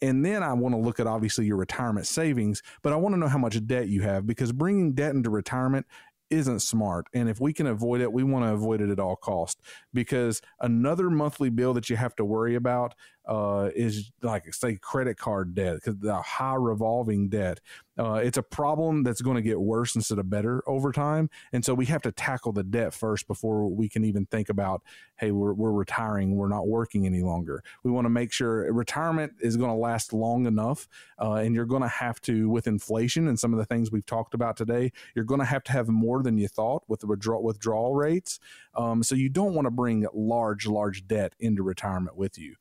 [0.02, 3.18] And then I want to look at obviously your retirement savings, but I want to
[3.18, 5.86] know how much debt you have because bringing debt into retirement
[6.30, 7.06] isn't smart.
[7.12, 9.60] And if we can avoid it, we want to avoid it at all cost
[9.92, 12.94] because another monthly bill that you have to worry about
[13.26, 17.60] uh, is like say credit card debt because the high revolving debt.
[17.98, 21.64] Uh, it's a problem that's going to get worse instead of better over time, and
[21.64, 24.82] so we have to tackle the debt first before we can even think about,
[25.16, 27.62] hey, we're, we're retiring, we're not working any longer.
[27.84, 30.88] We want to make sure retirement is going to last long enough,
[31.20, 34.06] uh, and you're going to have to, with inflation and some of the things we've
[34.06, 37.06] talked about today, you're going to have to have more than you thought with the
[37.06, 38.40] withdrawal withdrawal rates.
[38.74, 42.54] Um, so you don't want to bring large, large debt into retirement with you.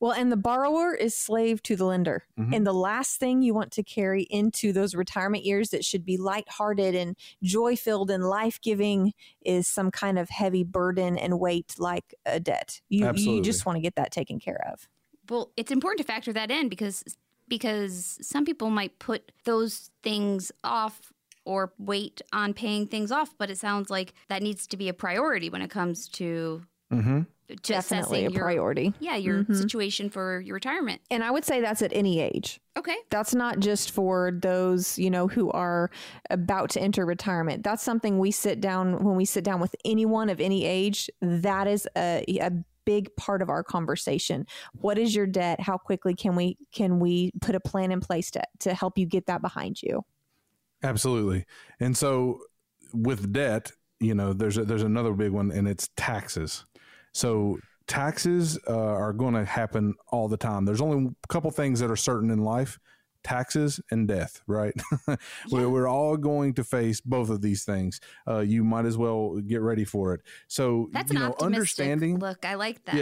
[0.00, 2.24] Well, and the borrower is slave to the lender.
[2.38, 2.54] Mm-hmm.
[2.54, 6.16] And the last thing you want to carry into those retirement years that should be
[6.16, 9.12] lighthearted and joy filled and life giving
[9.44, 12.80] is some kind of heavy burden and weight like a debt.
[12.88, 14.88] You, you just want to get that taken care of.
[15.28, 17.04] Well, it's important to factor that in because
[17.48, 21.12] because some people might put those things off
[21.44, 24.92] or wait on paying things off, but it sounds like that needs to be a
[24.92, 27.22] priority when it comes to mm-hmm
[27.62, 28.92] definitely a your, priority.
[29.00, 29.54] Yeah, your mm-hmm.
[29.54, 31.00] situation for your retirement.
[31.10, 32.60] And I would say that's at any age.
[32.76, 32.96] Okay.
[33.10, 35.90] That's not just for those, you know, who are
[36.30, 37.64] about to enter retirement.
[37.64, 41.66] That's something we sit down when we sit down with anyone of any age, that
[41.66, 42.50] is a, a
[42.84, 44.46] big part of our conversation.
[44.74, 45.60] What is your debt?
[45.60, 49.06] How quickly can we can we put a plan in place to to help you
[49.06, 50.04] get that behind you?
[50.82, 51.44] Absolutely.
[51.80, 52.40] And so
[52.92, 56.64] with debt, you know, there's a, there's another big one and it's taxes.
[57.12, 60.64] So taxes uh, are going to happen all the time.
[60.64, 62.78] There's only a couple things that are certain in life
[63.22, 64.74] taxes and death, right?
[65.08, 65.16] yeah.
[65.50, 68.00] we're, all going to face both of these things.
[68.26, 70.20] Uh, you might as well get ready for it.
[70.48, 72.94] So, That's you know, understanding look, I like that.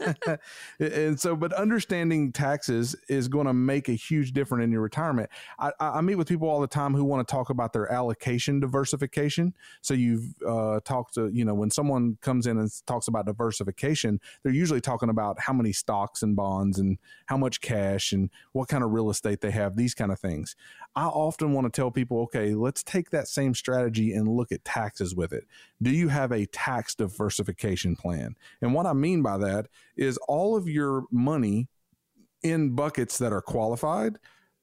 [0.00, 0.36] Yeah.
[0.80, 5.28] and so, but understanding taxes is going to make a huge difference in your retirement.
[5.58, 8.60] I, I, meet with people all the time who want to talk about their allocation
[8.60, 9.54] diversification.
[9.80, 14.20] So you've uh, talked to, you know, when someone comes in and talks about diversification,
[14.42, 18.68] they're usually talking about how many stocks and bonds and how much cash and what
[18.68, 20.56] kind of real estate they have have, these kind of things.
[20.96, 24.64] I often want to tell people, okay, let's take that same strategy and look at
[24.64, 25.44] taxes with it.
[25.80, 28.36] Do you have a tax diversification plan?
[28.60, 31.68] And what I mean by that is all of your money
[32.42, 34.18] in buckets that are qualified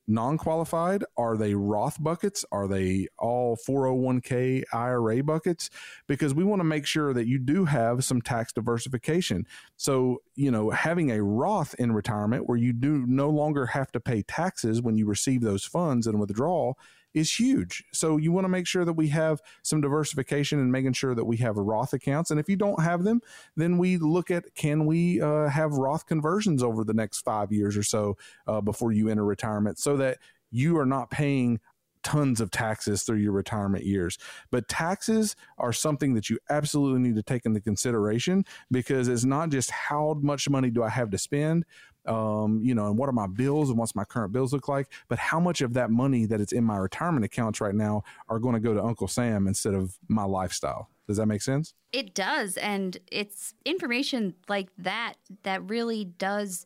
[0.08, 1.04] non qualified?
[1.18, 2.46] Are they Roth buckets?
[2.52, 5.70] Are they all 401k IRA buckets?
[6.08, 9.46] Because we want to make sure that you do have some tax diversification.
[9.76, 14.00] So, you know, having a Roth in retirement where you do no longer have to
[14.00, 16.74] pay taxes when you receive those funds and withdraw
[17.14, 17.84] is huge.
[17.94, 21.26] So you want to make sure that we have some diversification and making sure that
[21.26, 22.32] we have Roth accounts.
[22.32, 23.22] And if you don't have them,
[23.56, 27.78] then we look at can we uh, have Roth conversions over the next five years
[27.78, 28.18] or so
[28.48, 30.20] uh, before you enter retirement, so that
[30.52, 31.60] you are not paying
[32.04, 34.18] tons of taxes through your retirement years.
[34.50, 39.50] But taxes are something that you absolutely need to take into consideration because it's not
[39.50, 41.66] just how much money do I have to spend,
[42.08, 44.88] um, you know, and what are my bills and what's my current bills look like,
[45.08, 48.40] but how much of that money that it's in my retirement accounts right now are
[48.40, 50.90] going to go to Uncle Sam instead of my lifestyle.
[51.08, 51.74] Does that make sense?
[51.92, 52.58] It does.
[52.58, 56.66] And it's information like that that really does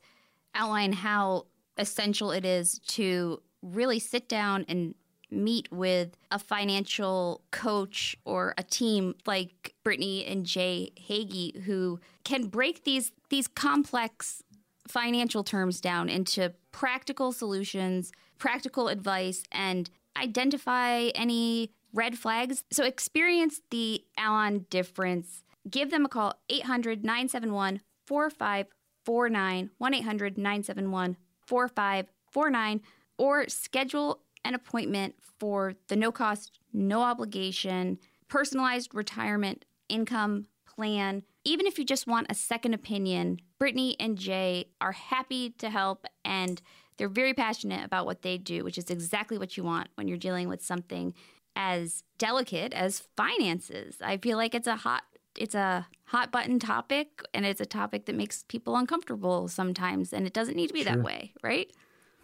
[0.55, 1.45] outline how
[1.77, 4.95] essential it is to really sit down and
[5.29, 12.47] meet with a financial coach or a team like Brittany and Jay Hagy who can
[12.47, 14.43] break these these complex
[14.87, 22.63] financial terms down into practical solutions, practical advice, and identify any red flags.
[22.71, 25.43] So experience the Allon difference.
[25.69, 32.81] Give them a call 800 971 4549 1 800 971 4549
[33.17, 41.23] or schedule an appointment for the no cost, no obligation, personalized retirement income plan.
[41.43, 46.05] Even if you just want a second opinion, Brittany and Jay are happy to help
[46.23, 46.61] and
[46.97, 50.17] they're very passionate about what they do, which is exactly what you want when you're
[50.17, 51.13] dealing with something
[51.55, 53.97] as delicate as finances.
[54.01, 55.03] I feel like it's a hot
[55.37, 60.27] it's a hot button topic and it's a topic that makes people uncomfortable sometimes and
[60.27, 60.93] it doesn't need to be sure.
[60.93, 61.71] that way, right?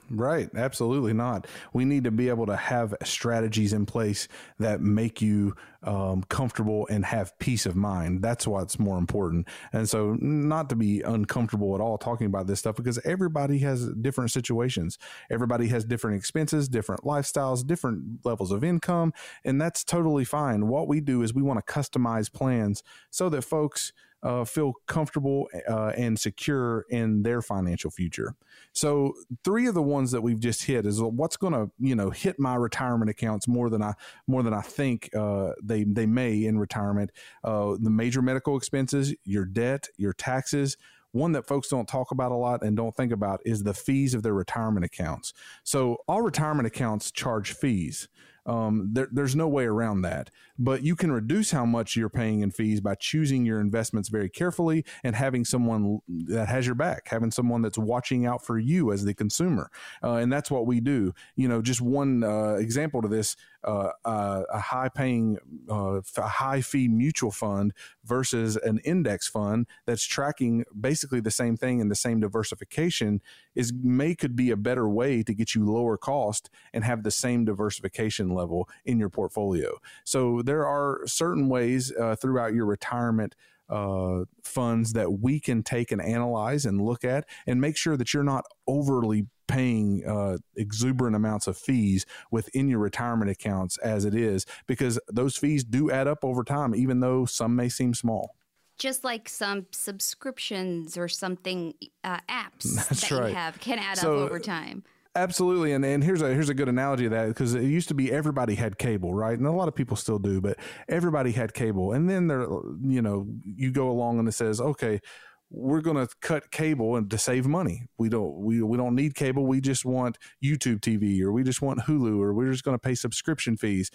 [0.09, 0.49] Right.
[0.55, 1.47] Absolutely not.
[1.73, 6.87] We need to be able to have strategies in place that make you um, comfortable
[6.89, 8.21] and have peace of mind.
[8.21, 9.47] That's what's more important.
[9.73, 13.89] And so, not to be uncomfortable at all talking about this stuff because everybody has
[13.95, 14.97] different situations.
[15.29, 19.13] Everybody has different expenses, different lifestyles, different levels of income.
[19.43, 20.67] And that's totally fine.
[20.67, 23.91] What we do is we want to customize plans so that folks
[24.23, 28.35] uh, feel comfortable uh, and secure in their financial future.
[28.73, 32.09] So, three of the ones that we've just hit is what's going to you know
[32.09, 33.93] hit my retirement accounts more than I
[34.27, 37.11] more than I think uh, they they may in retirement.
[37.43, 40.77] Uh, the major medical expenses, your debt, your taxes.
[41.11, 44.13] One that folks don't talk about a lot and don't think about is the fees
[44.13, 45.33] of their retirement accounts.
[45.63, 48.07] So, all retirement accounts charge fees.
[48.47, 50.31] Um, there, there's no way around that.
[50.57, 54.29] But you can reduce how much you're paying in fees by choosing your investments very
[54.29, 58.91] carefully and having someone that has your back, having someone that's watching out for you
[58.91, 59.69] as the consumer.
[60.03, 61.13] Uh, and that's what we do.
[61.35, 65.37] You know, just one uh, example to this uh, a high paying,
[65.69, 71.81] uh, high fee mutual fund versus an index fund that's tracking basically the same thing
[71.81, 73.21] and the same diversification
[73.55, 77.11] is may could be a better way to get you lower cost and have the
[77.11, 79.77] same diversification level in your portfolio.
[80.03, 83.35] So there are certain ways uh, throughout your retirement
[83.69, 88.13] uh, funds that we can take and analyze and look at and make sure that
[88.13, 94.15] you're not overly paying uh, exuberant amounts of fees within your retirement accounts as it
[94.15, 98.35] is, because those fees do add up over time, even though some may seem small.
[98.77, 103.29] Just like some subscriptions or something, uh, apps That's that right.
[103.29, 104.83] you have can add so, up over time.
[105.17, 107.95] Absolutely, and and here's a here's a good analogy of that because it used to
[107.95, 109.35] be everybody had cable, right?
[109.35, 111.93] And a lot of people still do, but everybody had cable.
[111.93, 112.41] And then there,
[112.83, 115.01] you know, you go along and it says, okay,
[115.49, 117.87] we're going to cut cable and to save money.
[117.97, 119.45] We don't we we don't need cable.
[119.45, 122.79] We just want YouTube TV or we just want Hulu or we're just going to
[122.79, 123.89] pay subscription fees.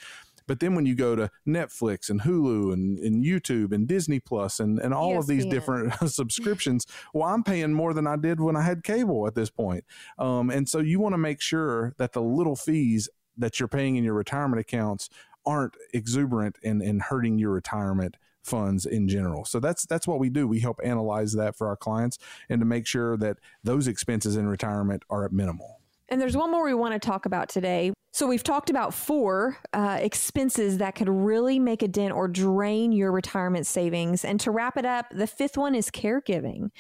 [0.47, 4.59] But then when you go to Netflix and Hulu and, and YouTube and Disney Plus
[4.61, 5.19] and, and all ESPN.
[5.19, 9.27] of these different subscriptions, well, I'm paying more than I did when I had cable
[9.27, 9.85] at this point.
[10.19, 13.97] Um, and so you want to make sure that the little fees that you're paying
[13.97, 15.09] in your retirement accounts
[15.47, 19.44] aren't exuberant and, and hurting your retirement funds in general.
[19.44, 20.46] So that's that's what we do.
[20.46, 24.46] We help analyze that for our clients and to make sure that those expenses in
[24.46, 25.80] retirement are at minimal.
[26.09, 27.93] And there's one more we want to talk about today.
[28.12, 32.93] So we've talked about four uh, expenses that could really make a dent or drain
[32.93, 34.22] your retirement savings.
[34.22, 36.70] And to wrap it up, the fifth one is caregiving.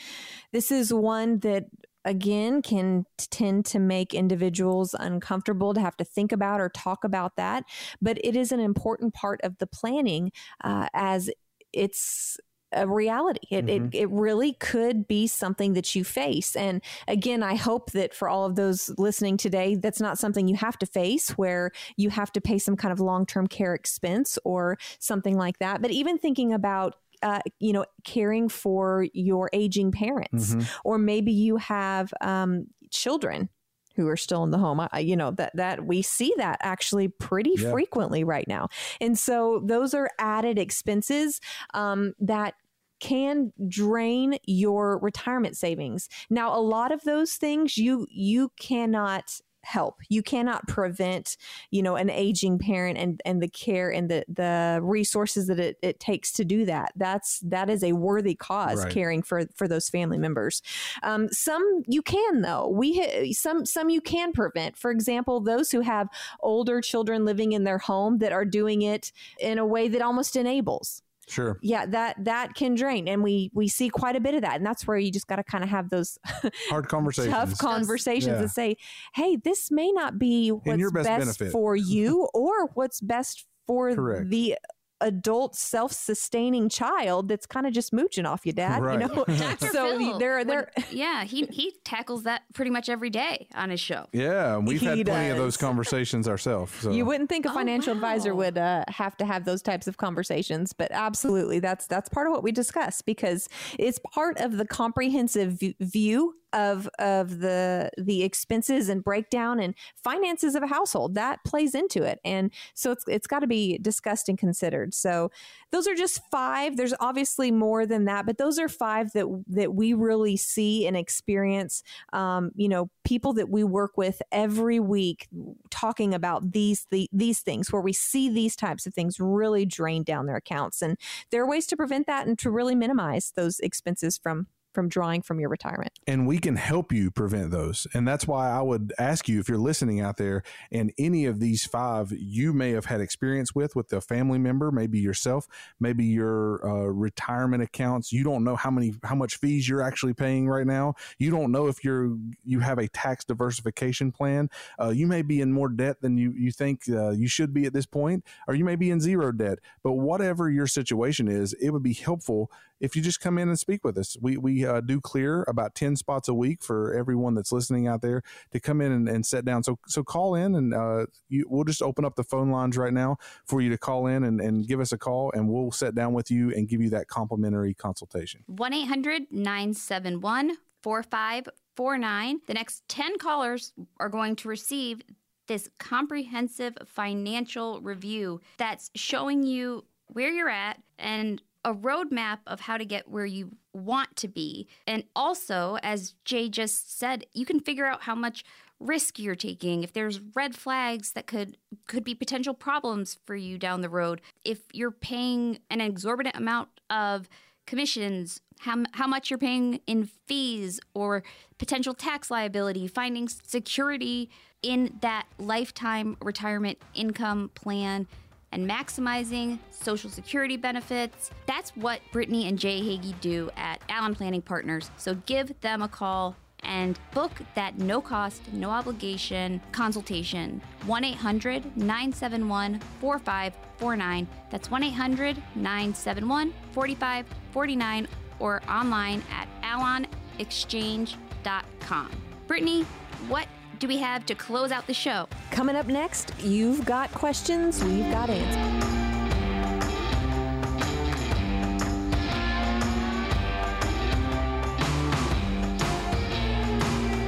[0.52, 1.64] This is one that
[2.04, 7.36] again can tend to make individuals uncomfortable to have to think about or talk about
[7.36, 7.64] that
[8.00, 10.32] but it is an important part of the planning
[10.64, 11.30] uh, as
[11.72, 12.38] it's
[12.74, 13.46] a reality.
[13.50, 13.88] It, Mhm.
[13.94, 16.56] it it really could be something that you face.
[16.56, 20.56] And again, I hope that for all of those listening today, that's not something you
[20.56, 24.38] have to face where you have to pay some kind of long term care expense
[24.44, 25.82] or something like that.
[25.82, 30.68] But even thinking about uh, you know, caring for your aging parents, Mhm.
[30.84, 33.48] or maybe you have um, children
[33.94, 34.86] who are still in the home.
[34.92, 37.70] I, you know that that we see that actually pretty Yeah.
[37.70, 38.68] frequently right now,
[39.00, 41.40] and so those are added expenses
[41.74, 42.54] um, that
[43.00, 46.08] can drain your retirement savings.
[46.30, 50.00] Now, a lot of those things you you cannot help.
[50.08, 51.36] You cannot prevent,
[51.70, 55.78] you know, an aging parent and and the care and the the resources that it,
[55.82, 56.92] it takes to do that.
[56.96, 58.92] That's that is a worthy cause Right.
[58.92, 60.62] caring for for those family members.
[61.02, 62.68] Um, some you can though.
[62.68, 64.76] We ha- some some you can prevent.
[64.76, 66.08] For example, those who have
[66.40, 70.36] older children living in their home that are doing it in a way that almost
[70.36, 71.58] enables Sure.
[71.62, 74.66] yeah that that can drain and we we see quite a bit of that and
[74.66, 76.18] that's where you just got to kind of have those
[76.68, 77.32] Hard conversations.
[77.32, 78.40] tough conversations Yeah.
[78.40, 78.76] and say
[79.14, 83.94] hey this may not be what's your best best, for you or what's best for
[83.94, 84.30] Correct.
[84.30, 84.56] the
[85.02, 89.00] adult self-sustaining child that's kind of just mooching off you dad Right.
[89.00, 89.66] you know Dr.
[89.72, 93.70] so Phil, there when- there yeah, he he tackles that pretty much every day on
[93.70, 94.06] his show.
[94.12, 96.72] Yeah, we've He had plenty of those conversations ourselves.
[96.80, 96.90] So.
[96.90, 99.96] You wouldn't think a Oh, financial advisor would uh, have to have those types of
[99.98, 103.48] conversations, but absolutely, that's that's part of what we discuss because
[103.78, 110.54] it's part of the comprehensive view of of the the expenses and breakdown and finances
[110.54, 114.28] of a household that plays into it, and so it's it's got to be discussed
[114.28, 114.94] and considered.
[114.94, 115.30] So
[115.70, 116.76] those are just five.
[116.76, 120.96] There's obviously more than that, but those are five that that we really see and
[120.96, 121.82] experience.
[122.12, 125.28] Um, you know, people that we work with every week
[125.70, 130.02] talking about these the, these things where we see these types of things really drain
[130.02, 130.98] down their accounts, and
[131.30, 135.22] there are ways to prevent that and to really minimize those expenses from from drawing
[135.22, 135.92] from your retirement.
[136.06, 137.86] and we can help you prevent those.
[137.94, 141.40] And that's why I would ask you if you're listening out there and any of
[141.40, 145.46] these five you may have had experience with with a family member, maybe yourself,
[145.80, 148.12] maybe your uh, retirement accounts.
[148.12, 150.94] You don't know how many how much fees you're actually paying right now.
[151.18, 154.48] You don't know if you're you have a tax diversification plan.
[154.80, 157.66] Uh, you may be in more debt than you you think uh, you should be
[157.66, 159.58] at this point, or you may be in zero debt.
[159.82, 162.50] But whatever your situation is, it would be helpful
[162.80, 164.16] if you just come in and speak with us.
[164.20, 168.02] We we uh, do clear about ten spots a week for everyone that's listening out
[168.02, 169.62] there to come in and, and sit down.
[169.62, 172.92] So so call in and uh, you, we'll just open up the phone lines right
[172.92, 175.94] now for you to call in and, and give us a call, and we'll sit
[175.94, 178.42] down with you and give you that complimentary consultation.
[178.46, 182.40] 1 800 971 4549.
[182.46, 185.02] The next 10 callers are going to receive
[185.48, 192.76] this comprehensive financial review that's showing you where you're at and a roadmap of how
[192.76, 194.66] to get where you want to be.
[194.86, 198.44] And also, as Jay just said, you can figure out how much
[198.80, 201.56] risk you're taking if there's red flags that could
[201.86, 206.68] could be potential problems for you down the road if you're paying an exorbitant amount
[206.90, 207.28] of
[207.66, 211.22] commissions, how, how much you're paying in fees or
[211.58, 214.30] potential tax liability, finding security
[214.62, 218.06] in that lifetime retirement income plan,
[218.52, 221.30] and maximizing Social Security benefits.
[221.46, 224.90] That's what Brittany and Jay Hagy do at Allon Planning Partners.
[224.96, 230.62] So give them a call and book that no cost, no obligation consultation.
[230.86, 234.28] 1 800 971 4549.
[234.50, 242.10] That's 1 800 971 4549 or online at allonexchange.com.
[242.46, 242.82] Brittany,
[243.28, 243.46] what
[243.82, 245.28] do we have to close out the show?
[245.50, 248.84] Coming up next, you've got questions, we've got answers.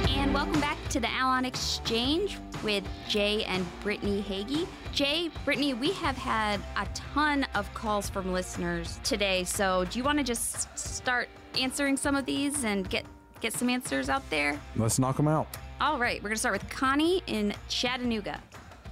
[0.07, 4.65] And welcome back to the Allon Exchange with Jay and Brittany Hagy.
[4.93, 9.43] Jay, Brittany, we have had a ton of calls from listeners today.
[9.43, 11.27] So, do you want to just start
[11.59, 13.05] answering some of these and get
[13.41, 14.57] get some answers out there?
[14.77, 15.49] Let's knock them out.
[15.81, 18.41] All right, we're going to start with Connie in Chattanooga.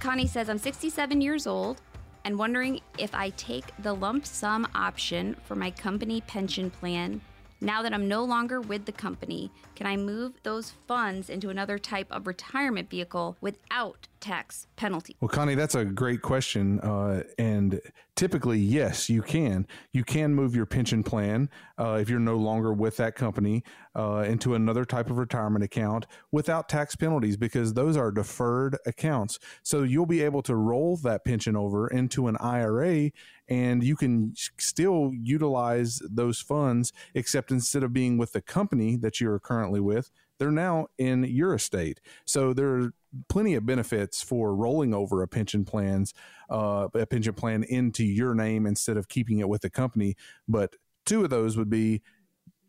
[0.00, 1.80] Connie says, I'm 67 years old
[2.26, 7.22] and wondering if I take the lump sum option for my company pension plan.
[7.62, 11.78] Now that I'm no longer with the company, can I move those funds into another
[11.78, 15.16] type of retirement vehicle without tax penalty?
[15.20, 16.80] Well, Connie, that's a great question.
[16.80, 17.78] Uh, and
[18.16, 19.66] typically, yes, you can.
[19.92, 23.64] You can move your pension plan uh, if you're no longer with that company
[23.94, 29.38] uh, into another type of retirement account without tax penalties because those are deferred accounts.
[29.62, 33.10] So you'll be able to roll that pension over into an IRA
[33.48, 39.20] and you can still utilize those funds, except instead of being with the company that
[39.20, 42.00] you're currently with, they're now in your estate.
[42.24, 42.92] So there are
[43.28, 46.12] plenty of benefits for rolling over a pension plans,
[46.50, 50.16] uh, a pension plan into your name instead of keeping it with the company.
[50.48, 50.76] But
[51.06, 52.02] two of those would be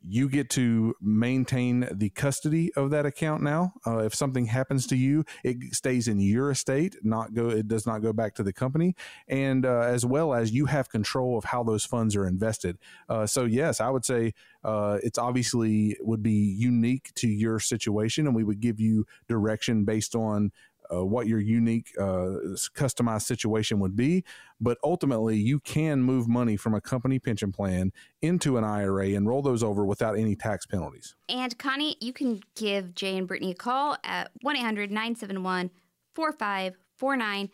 [0.08, 3.74] you get to maintain the custody of that account now.
[3.86, 7.50] Uh, if something happens to you, it stays in your estate, not go.
[7.50, 8.96] It does not go back to the company,
[9.28, 12.78] and uh, as well as you have control of how those funds are invested.
[13.10, 14.34] Uh, so yes, I would say
[14.64, 19.86] uh, it's obviously would be unique to your situation, and we would give you direction
[19.86, 20.52] based on
[20.94, 22.38] uh, what your unique uh,
[22.76, 24.24] customized situation would be.
[24.60, 29.28] But ultimately, you can move money from a company pension plan into an IRA and
[29.28, 31.16] roll those over without any tax penalties.
[31.28, 35.72] And Connie, you can give Jay and Brittany a call at 1 800 971
[36.14, 37.50] 4549.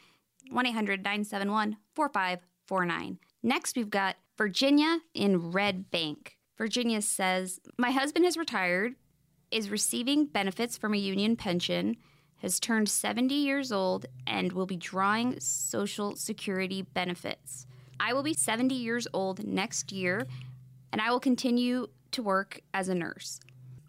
[0.49, 3.19] 1 800 971 4549.
[3.43, 6.37] Next, we've got Virginia in Red Bank.
[6.57, 8.95] Virginia says, My husband has retired,
[9.49, 11.97] is receiving benefits from a union pension
[12.41, 17.67] has turned 70 years old and will be drawing Social Security benefits.
[17.99, 20.27] I will be 70 years old next year
[20.91, 23.39] and I will continue to work as a nurse.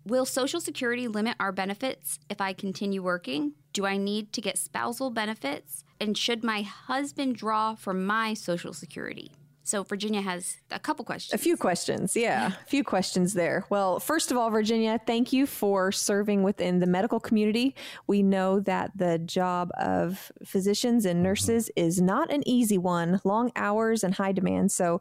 [0.05, 3.53] Will Social Security limit our benefits if I continue working?
[3.73, 5.85] Do I need to get spousal benefits?
[6.01, 9.33] And should my husband draw from my Social Security?
[9.65, 11.41] So Virginia has a couple questions.
[11.41, 12.17] A few questions.
[12.17, 13.65] Yeah, a few questions there.
[13.71, 17.75] Well, first of all, Virginia, thank you for serving within the medical community.
[18.07, 23.53] We know that the job of physicians and nurses is not an easy one, long
[23.55, 24.73] hours and high demand.
[24.73, 25.01] So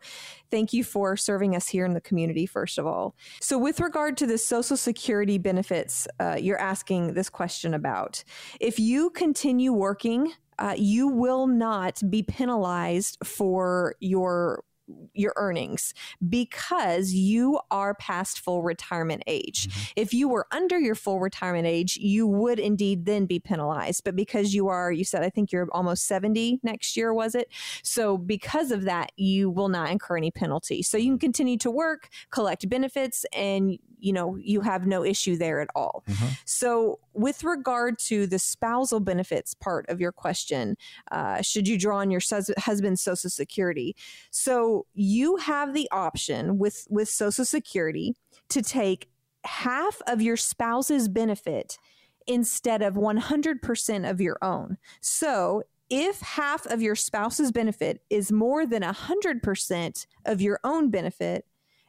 [0.51, 3.15] thank you for serving us here in the community, first of all.
[3.39, 8.23] So, with regard to the Social Security benefits, uh, you're asking this question about
[8.59, 14.63] if you continue working uh, you will not be penalized for your
[15.13, 15.93] your earnings
[16.27, 19.67] because you are past full retirement age.
[19.67, 19.91] Mm-hmm.
[19.95, 24.03] If you were under your full retirement age, you would indeed then be penalized.
[24.03, 27.49] But because you are, you said, I think you're almost 70 next year, was it?
[27.83, 30.83] So because of that, you will not incur any penalty.
[30.83, 35.37] So you can continue to work, collect benefits, and you know you have no issue
[35.37, 36.03] there at all.
[36.09, 36.27] Mm-hmm.
[36.45, 40.75] So with regard to the spousal benefits part of your question,
[41.11, 42.21] uh, should you draw on your
[42.57, 43.95] husband's social security?
[44.31, 48.15] So you have the option with with Social Security
[48.49, 49.09] to take
[49.45, 51.77] half of your spouse's benefit
[52.27, 54.77] instead of 100% of your own.
[55.01, 61.45] So if half of your spouse's benefit is more than 100% of your own benefit,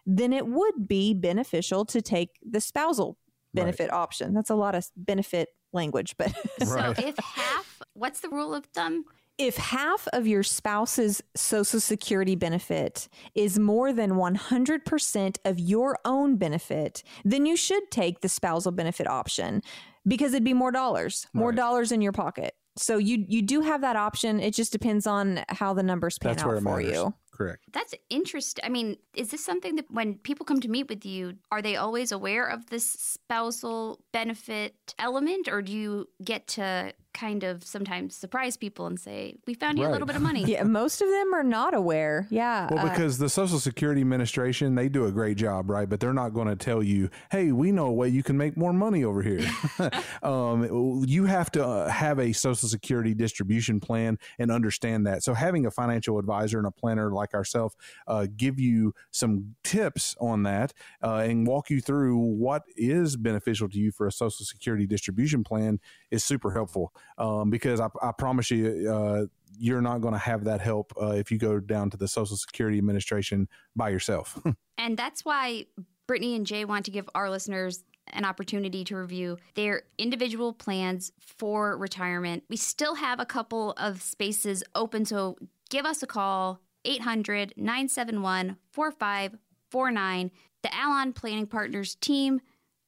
[0.07, 3.17] then it would be beneficial to take the spousal
[3.55, 3.97] benefit right.
[3.97, 4.35] option.
[4.35, 6.33] That's a lot of benefit language, but
[6.65, 9.05] so if half, what's the rule of thumb?
[9.39, 16.37] if half of your spouse's social security benefit is more than 100% of your own
[16.37, 19.63] benefit, then you should take the spousal benefit option
[20.07, 21.57] because it'd be more dollars, more right.
[21.57, 22.55] dollars in your pocket.
[22.77, 24.41] So you you do have that option.
[24.41, 27.13] It just depends on how the numbers pan That's out for you.
[27.33, 27.65] Correct.
[27.73, 28.63] That's interesting.
[28.65, 31.77] I mean, is this something that when people come to meet with you, are they
[31.77, 38.15] always aware of this spousal benefit element, or do you get to kind of sometimes
[38.15, 39.91] surprise people and say, "We found you right.
[39.91, 40.45] a little bit of money"?
[40.47, 42.27] yeah, most of them are not aware.
[42.31, 42.69] Yeah.
[42.71, 45.89] Well, uh, because uh, the Social Security Administration they do a great job, right?
[45.89, 48.57] But they're not going to tell you, "Hey, we know a way you can make
[48.57, 49.51] more money over here."
[50.23, 55.23] um, you have to uh, have a Social Security distribution plan and understand that.
[55.23, 59.55] So having a financial advisor and a planner like like ourselves uh, give you some
[59.65, 64.13] tips on that uh, and walk you through what is beneficial to you for a
[64.13, 65.79] Social Security distribution plan
[66.11, 69.27] is super helpful um, because I, I, promise you uh,
[69.59, 72.37] you're not going to have that help uh, if you go down to the Social
[72.37, 74.41] Security Administration by yourself.
[74.79, 75.67] and that's why
[76.07, 81.13] Brittany and Jay want to give our listeners an opportunity to review their individual plans
[81.21, 82.45] for retirement.
[82.49, 85.37] We still have a couple of spaces open, so
[85.71, 90.31] give us a call 800 971 4549.
[90.63, 92.41] The Allon Planning Partners team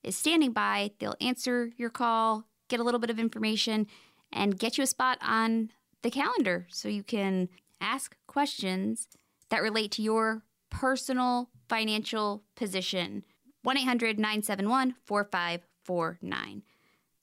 [0.03, 0.91] is standing by.
[0.99, 3.87] They'll answer your call, get a little bit of information,
[4.33, 5.71] and get you a spot on
[6.03, 7.49] the calendar so you can
[7.81, 9.09] ask questions
[9.51, 13.25] that relate to your personal financial position.
[13.63, 16.63] 1 800 971 4549.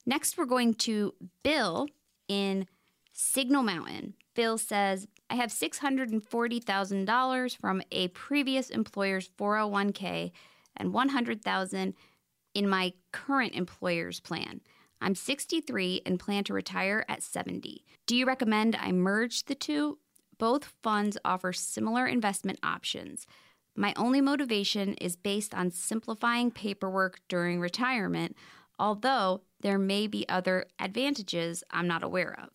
[0.05, 1.13] Next, we're going to
[1.43, 1.87] Bill
[2.27, 2.67] in
[3.13, 4.15] Signal Mountain.
[4.33, 10.31] Bill says, I have $640,000 from a previous employer's 401k
[10.77, 11.93] and 100,000
[12.53, 14.61] in my current employer's plan.
[15.01, 17.83] I'm 63 and plan to retire at 70.
[18.05, 19.97] Do you recommend I merge the two?
[20.37, 23.25] Both funds offer similar investment options.
[23.75, 28.35] My only motivation is based on simplifying paperwork during retirement,
[28.77, 32.49] although there may be other advantages I'm not aware of.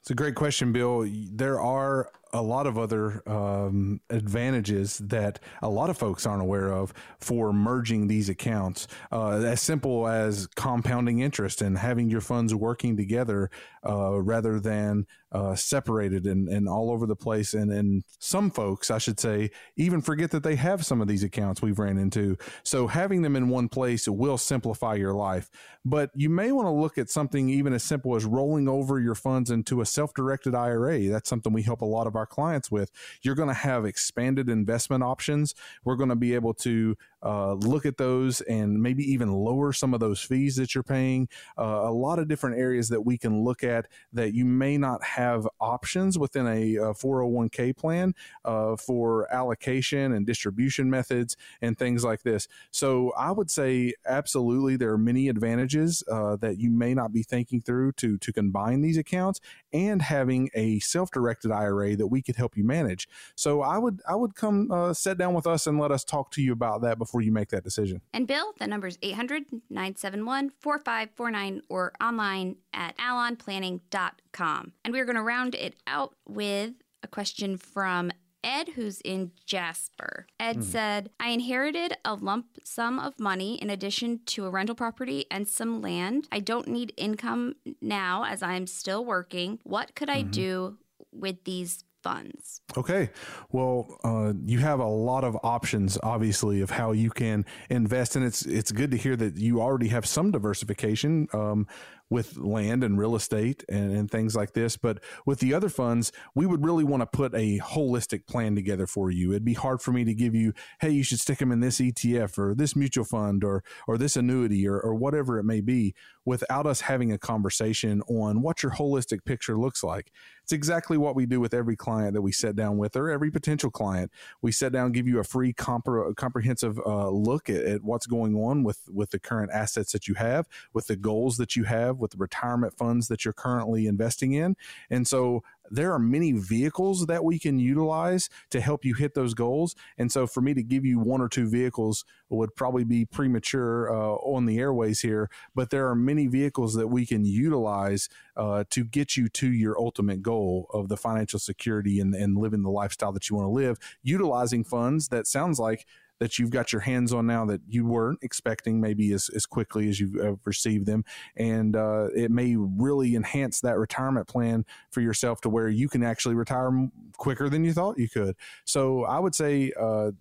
[0.00, 1.08] It's a great question, Bill.
[1.08, 6.72] There are a lot of other um, advantages that a lot of folks aren't aware
[6.72, 8.88] of for merging these accounts.
[9.12, 13.50] Uh, as simple as compounding interest and having your funds working together
[13.86, 17.54] uh, rather than uh, separated and, and all over the place.
[17.54, 21.24] And, and some folks, I should say, even forget that they have some of these
[21.24, 22.36] accounts we've ran into.
[22.62, 25.50] So having them in one place will simplify your life.
[25.84, 29.14] But you may want to look at something even as simple as rolling over your
[29.14, 31.08] funds into a self directed IRA.
[31.08, 32.90] That's something we help a lot of our clients with.
[33.22, 35.54] You're going to have expanded investment options.
[35.84, 39.94] We're going to be able to uh, look at those and maybe even lower some
[39.94, 41.28] of those fees that you're paying.
[41.58, 45.02] Uh, a lot of different areas that we can look at that you may not
[45.02, 48.14] have options within a, a 401k plan
[48.44, 52.46] uh, for allocation and distribution methods and things like this.
[52.70, 57.22] So I would say absolutely there are many advantages uh, that you may not be
[57.22, 59.40] thinking through to to combine these accounts
[59.72, 63.08] and having a self-directed IRA that we could help you manage.
[63.34, 66.30] So I would I would come uh, sit down with us and let us talk
[66.32, 68.00] to you about that before you make that decision.
[68.12, 74.72] And Bill, the number is 800 971 4549 or online at allonplanning.com.
[74.84, 78.10] And we're going to round it out with a question from
[78.44, 80.26] Ed, who's in Jasper.
[80.38, 80.62] Ed mm.
[80.62, 85.48] said, I inherited a lump sum of money in addition to a rental property and
[85.48, 86.28] some land.
[86.30, 89.60] I don't need income now as I'm still working.
[89.64, 90.30] What could I mm-hmm.
[90.30, 90.78] do
[91.10, 92.60] with these funds?
[92.76, 93.10] Okay.
[93.50, 98.24] Well, uh, you have a lot of options, obviously, of how you can invest, and
[98.24, 101.26] it's it's good to hear that you already have some diversification.
[101.32, 101.66] Um,
[102.10, 104.76] with land and real estate and, and things like this.
[104.76, 108.86] But with the other funds, we would really want to put a holistic plan together
[108.86, 109.30] for you.
[109.30, 111.80] It'd be hard for me to give you, hey, you should stick them in this
[111.80, 115.94] ETF or this mutual fund or or this annuity or, or whatever it may be
[116.24, 120.10] without us having a conversation on what your holistic picture looks like.
[120.42, 123.30] It's exactly what we do with every client that we sit down with or every
[123.30, 124.10] potential client.
[124.42, 128.34] We sit down, give you a free compre- comprehensive uh, look at, at what's going
[128.36, 131.93] on with, with the current assets that you have, with the goals that you have,
[131.98, 134.56] with the retirement funds that you're currently investing in.
[134.90, 139.34] And so there are many vehicles that we can utilize to help you hit those
[139.34, 139.74] goals.
[139.96, 143.90] And so for me to give you one or two vehicles would probably be premature
[143.90, 148.64] uh, on the airways here, but there are many vehicles that we can utilize uh,
[148.70, 152.70] to get you to your ultimate goal of the financial security and, and living the
[152.70, 155.86] lifestyle that you want to live, utilizing funds that sounds like
[156.20, 159.88] that you've got your hands on now that you weren't expecting maybe as, as quickly
[159.88, 161.04] as you've uh, received them.
[161.36, 166.02] And uh, it may really enhance that retirement plan for yourself to where you can
[166.02, 166.70] actually retire
[167.16, 168.36] quicker than you thought you could.
[168.64, 170.12] So I would say uh,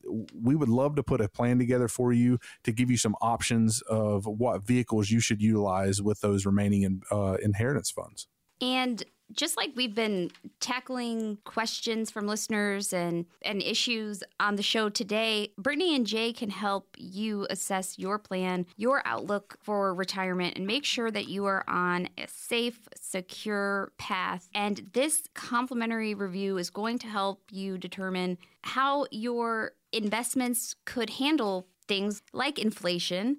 [0.42, 3.82] we would love to put a plan together for you to give you some options
[3.84, 8.28] of what vehicles you should utilize with those remaining in, uh, inheritance funds.
[8.62, 14.90] And just like we've been tackling questions from listeners and, and issues on the show
[14.90, 20.68] today, Brittany and Jay can help you assess your plan, your outlook for retirement, and
[20.68, 24.50] make sure that you are on a safe, secure path.
[24.54, 31.68] And this complimentary review is going to help you determine how your investments could handle
[31.88, 33.38] things like inflation.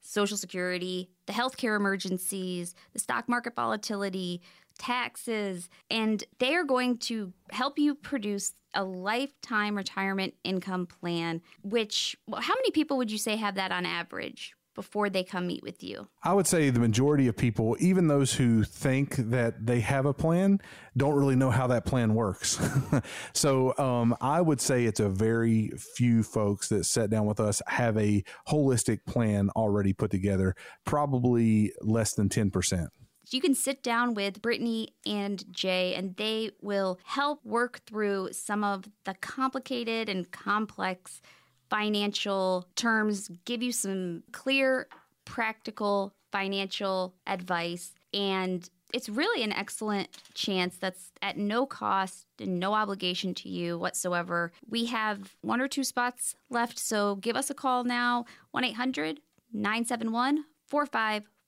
[0.00, 4.40] Social Security, the healthcare emergencies, the stock market volatility,
[4.78, 12.16] taxes, and they are going to help you produce a lifetime retirement income plan, which,
[12.26, 14.54] well, how many people would you say have that on average?
[14.74, 16.06] Before they come meet with you?
[16.22, 20.12] I would say the majority of people, even those who think that they have a
[20.12, 20.60] plan,
[20.94, 22.60] don't really know how that plan works.
[23.32, 27.62] so um, I would say it's a very few folks that sit down with us
[27.68, 30.54] have a holistic plan already put together,
[30.84, 32.88] probably less than 10%
[33.30, 38.62] you can sit down with Brittany and Jay, and they will help work through some
[38.62, 41.20] of the complicated and complex
[41.68, 44.88] financial terms, give you some clear,
[45.24, 47.94] practical financial advice.
[48.14, 53.78] And it's really an excellent chance that's at no cost and no obligation to you
[53.78, 54.52] whatsoever.
[54.68, 59.20] We have one or two spots left, so give us a call now 1 800
[59.52, 60.44] 971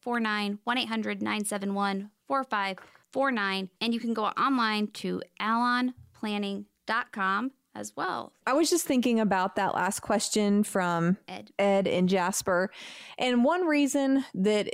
[0.08, 8.32] 4549 1 800 971 4549 And you can go online to allonplanning.com as well.
[8.46, 11.50] I was just thinking about that last question from Ed.
[11.58, 12.70] Ed and Jasper.
[13.18, 14.70] And one reason that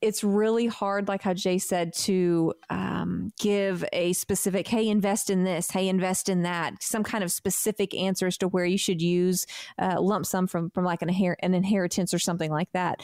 [0.00, 5.42] it's really hard, like how Jay said, to um, give a specific, hey, invest in
[5.42, 9.02] this, hey, invest in that, some kind of specific answer as to where you should
[9.02, 9.44] use
[9.76, 13.02] uh, lump sum from, from like an, inher- an inheritance or something like that.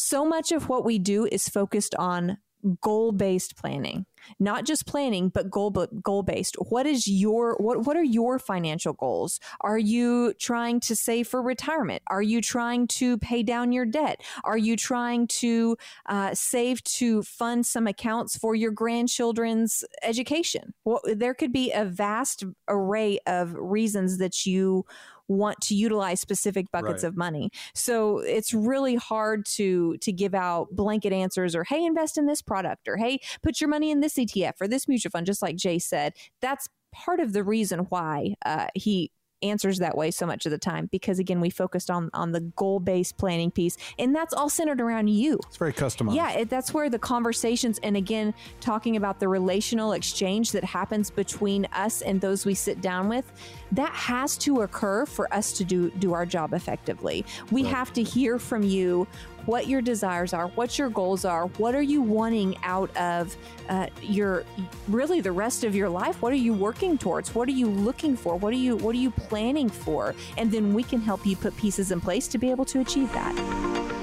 [0.00, 2.38] So much of what we do is focused on
[2.80, 4.04] goal based planning
[4.40, 5.70] not just planning but goal
[6.02, 9.38] goal based what is your what what are your financial goals?
[9.60, 12.02] Are you trying to save for retirement?
[12.08, 14.20] Are you trying to pay down your debt?
[14.44, 15.76] Are you trying to
[16.06, 20.74] uh, save to fund some accounts for your grandchildren's education?
[20.84, 24.84] Well there could be a vast array of reasons that you
[25.28, 27.08] want to utilize specific buckets Right.
[27.08, 27.50] of money.
[27.74, 32.42] So it's really hard to to give out blanket answers or hey invest in this
[32.42, 35.56] product or hey put your money in this ETF or this mutual fund just like
[35.56, 36.14] Jay said.
[36.40, 39.10] That's part of the reason why uh, he
[39.42, 42.40] answers that way so much of the time because again we focused on on the
[42.40, 46.14] goal based planning piece and that's all centered around you It's very customized.
[46.14, 51.10] yeah, it, that's where the conversations, and again, talking about the relational exchange that happens
[51.10, 53.32] between us and those we sit down with,
[53.72, 57.24] that has to occur for us to do do our job effectively.
[57.50, 59.06] We have to hear from you
[59.48, 63.34] what your desires are, what your goals are, what are you wanting out of
[63.70, 64.44] uh, your
[64.88, 66.20] really the rest of your life.
[66.20, 67.34] What are you working towards?
[67.34, 68.36] What are you looking for?
[68.36, 70.14] What are you what are you planning for?
[70.36, 73.10] And then we can help you put pieces in place to be able to achieve
[73.14, 73.97] that.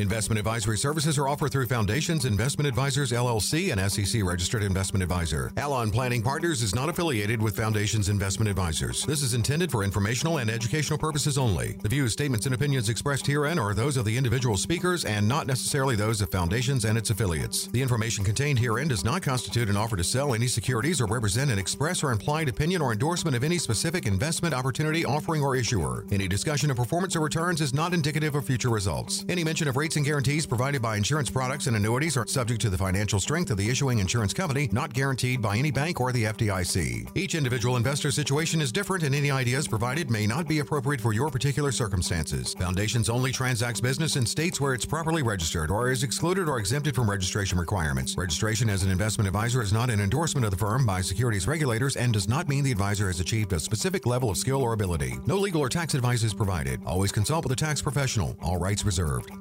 [0.00, 5.52] Investment advisory services are offered through Foundations Investment Advisors LLC, an SEC registered investment advisor.
[5.58, 9.04] Allon Planning Partners is not affiliated with Foundations Investment Advisors.
[9.04, 11.72] This is intended for informational and educational purposes only.
[11.82, 15.46] The views, statements, and opinions expressed herein are those of the individual speakers and not
[15.46, 17.66] necessarily those of Foundations and its affiliates.
[17.66, 21.50] The information contained herein does not constitute an offer to sell any securities or represent
[21.50, 26.06] an express or implied opinion or endorsement of any specific investment opportunity, offering, or issuer.
[26.10, 29.26] Any discussion of performance or returns is not indicative of future results.
[29.28, 32.70] Any mention of rates and guarantees provided by insurance products and annuities are subject to
[32.70, 36.26] the financial strength of the issuing insurance company, not guaranteed by any bank or the
[36.26, 37.08] FDIC.
[37.16, 41.12] Each individual investor situation is different, and any ideas provided may not be appropriate for
[41.12, 42.54] your particular circumstances.
[42.54, 46.94] Foundations only transacts business in states where it's properly registered or is excluded or exempted
[46.94, 48.16] from registration requirements.
[48.16, 51.96] Registration as an investment advisor is not an endorsement of the firm by securities regulators
[51.96, 55.18] and does not mean the advisor has achieved a specific level of skill or ability.
[55.26, 56.80] No legal or tax advice is provided.
[56.86, 58.36] Always consult with a tax professional.
[58.40, 59.32] All rights reserved.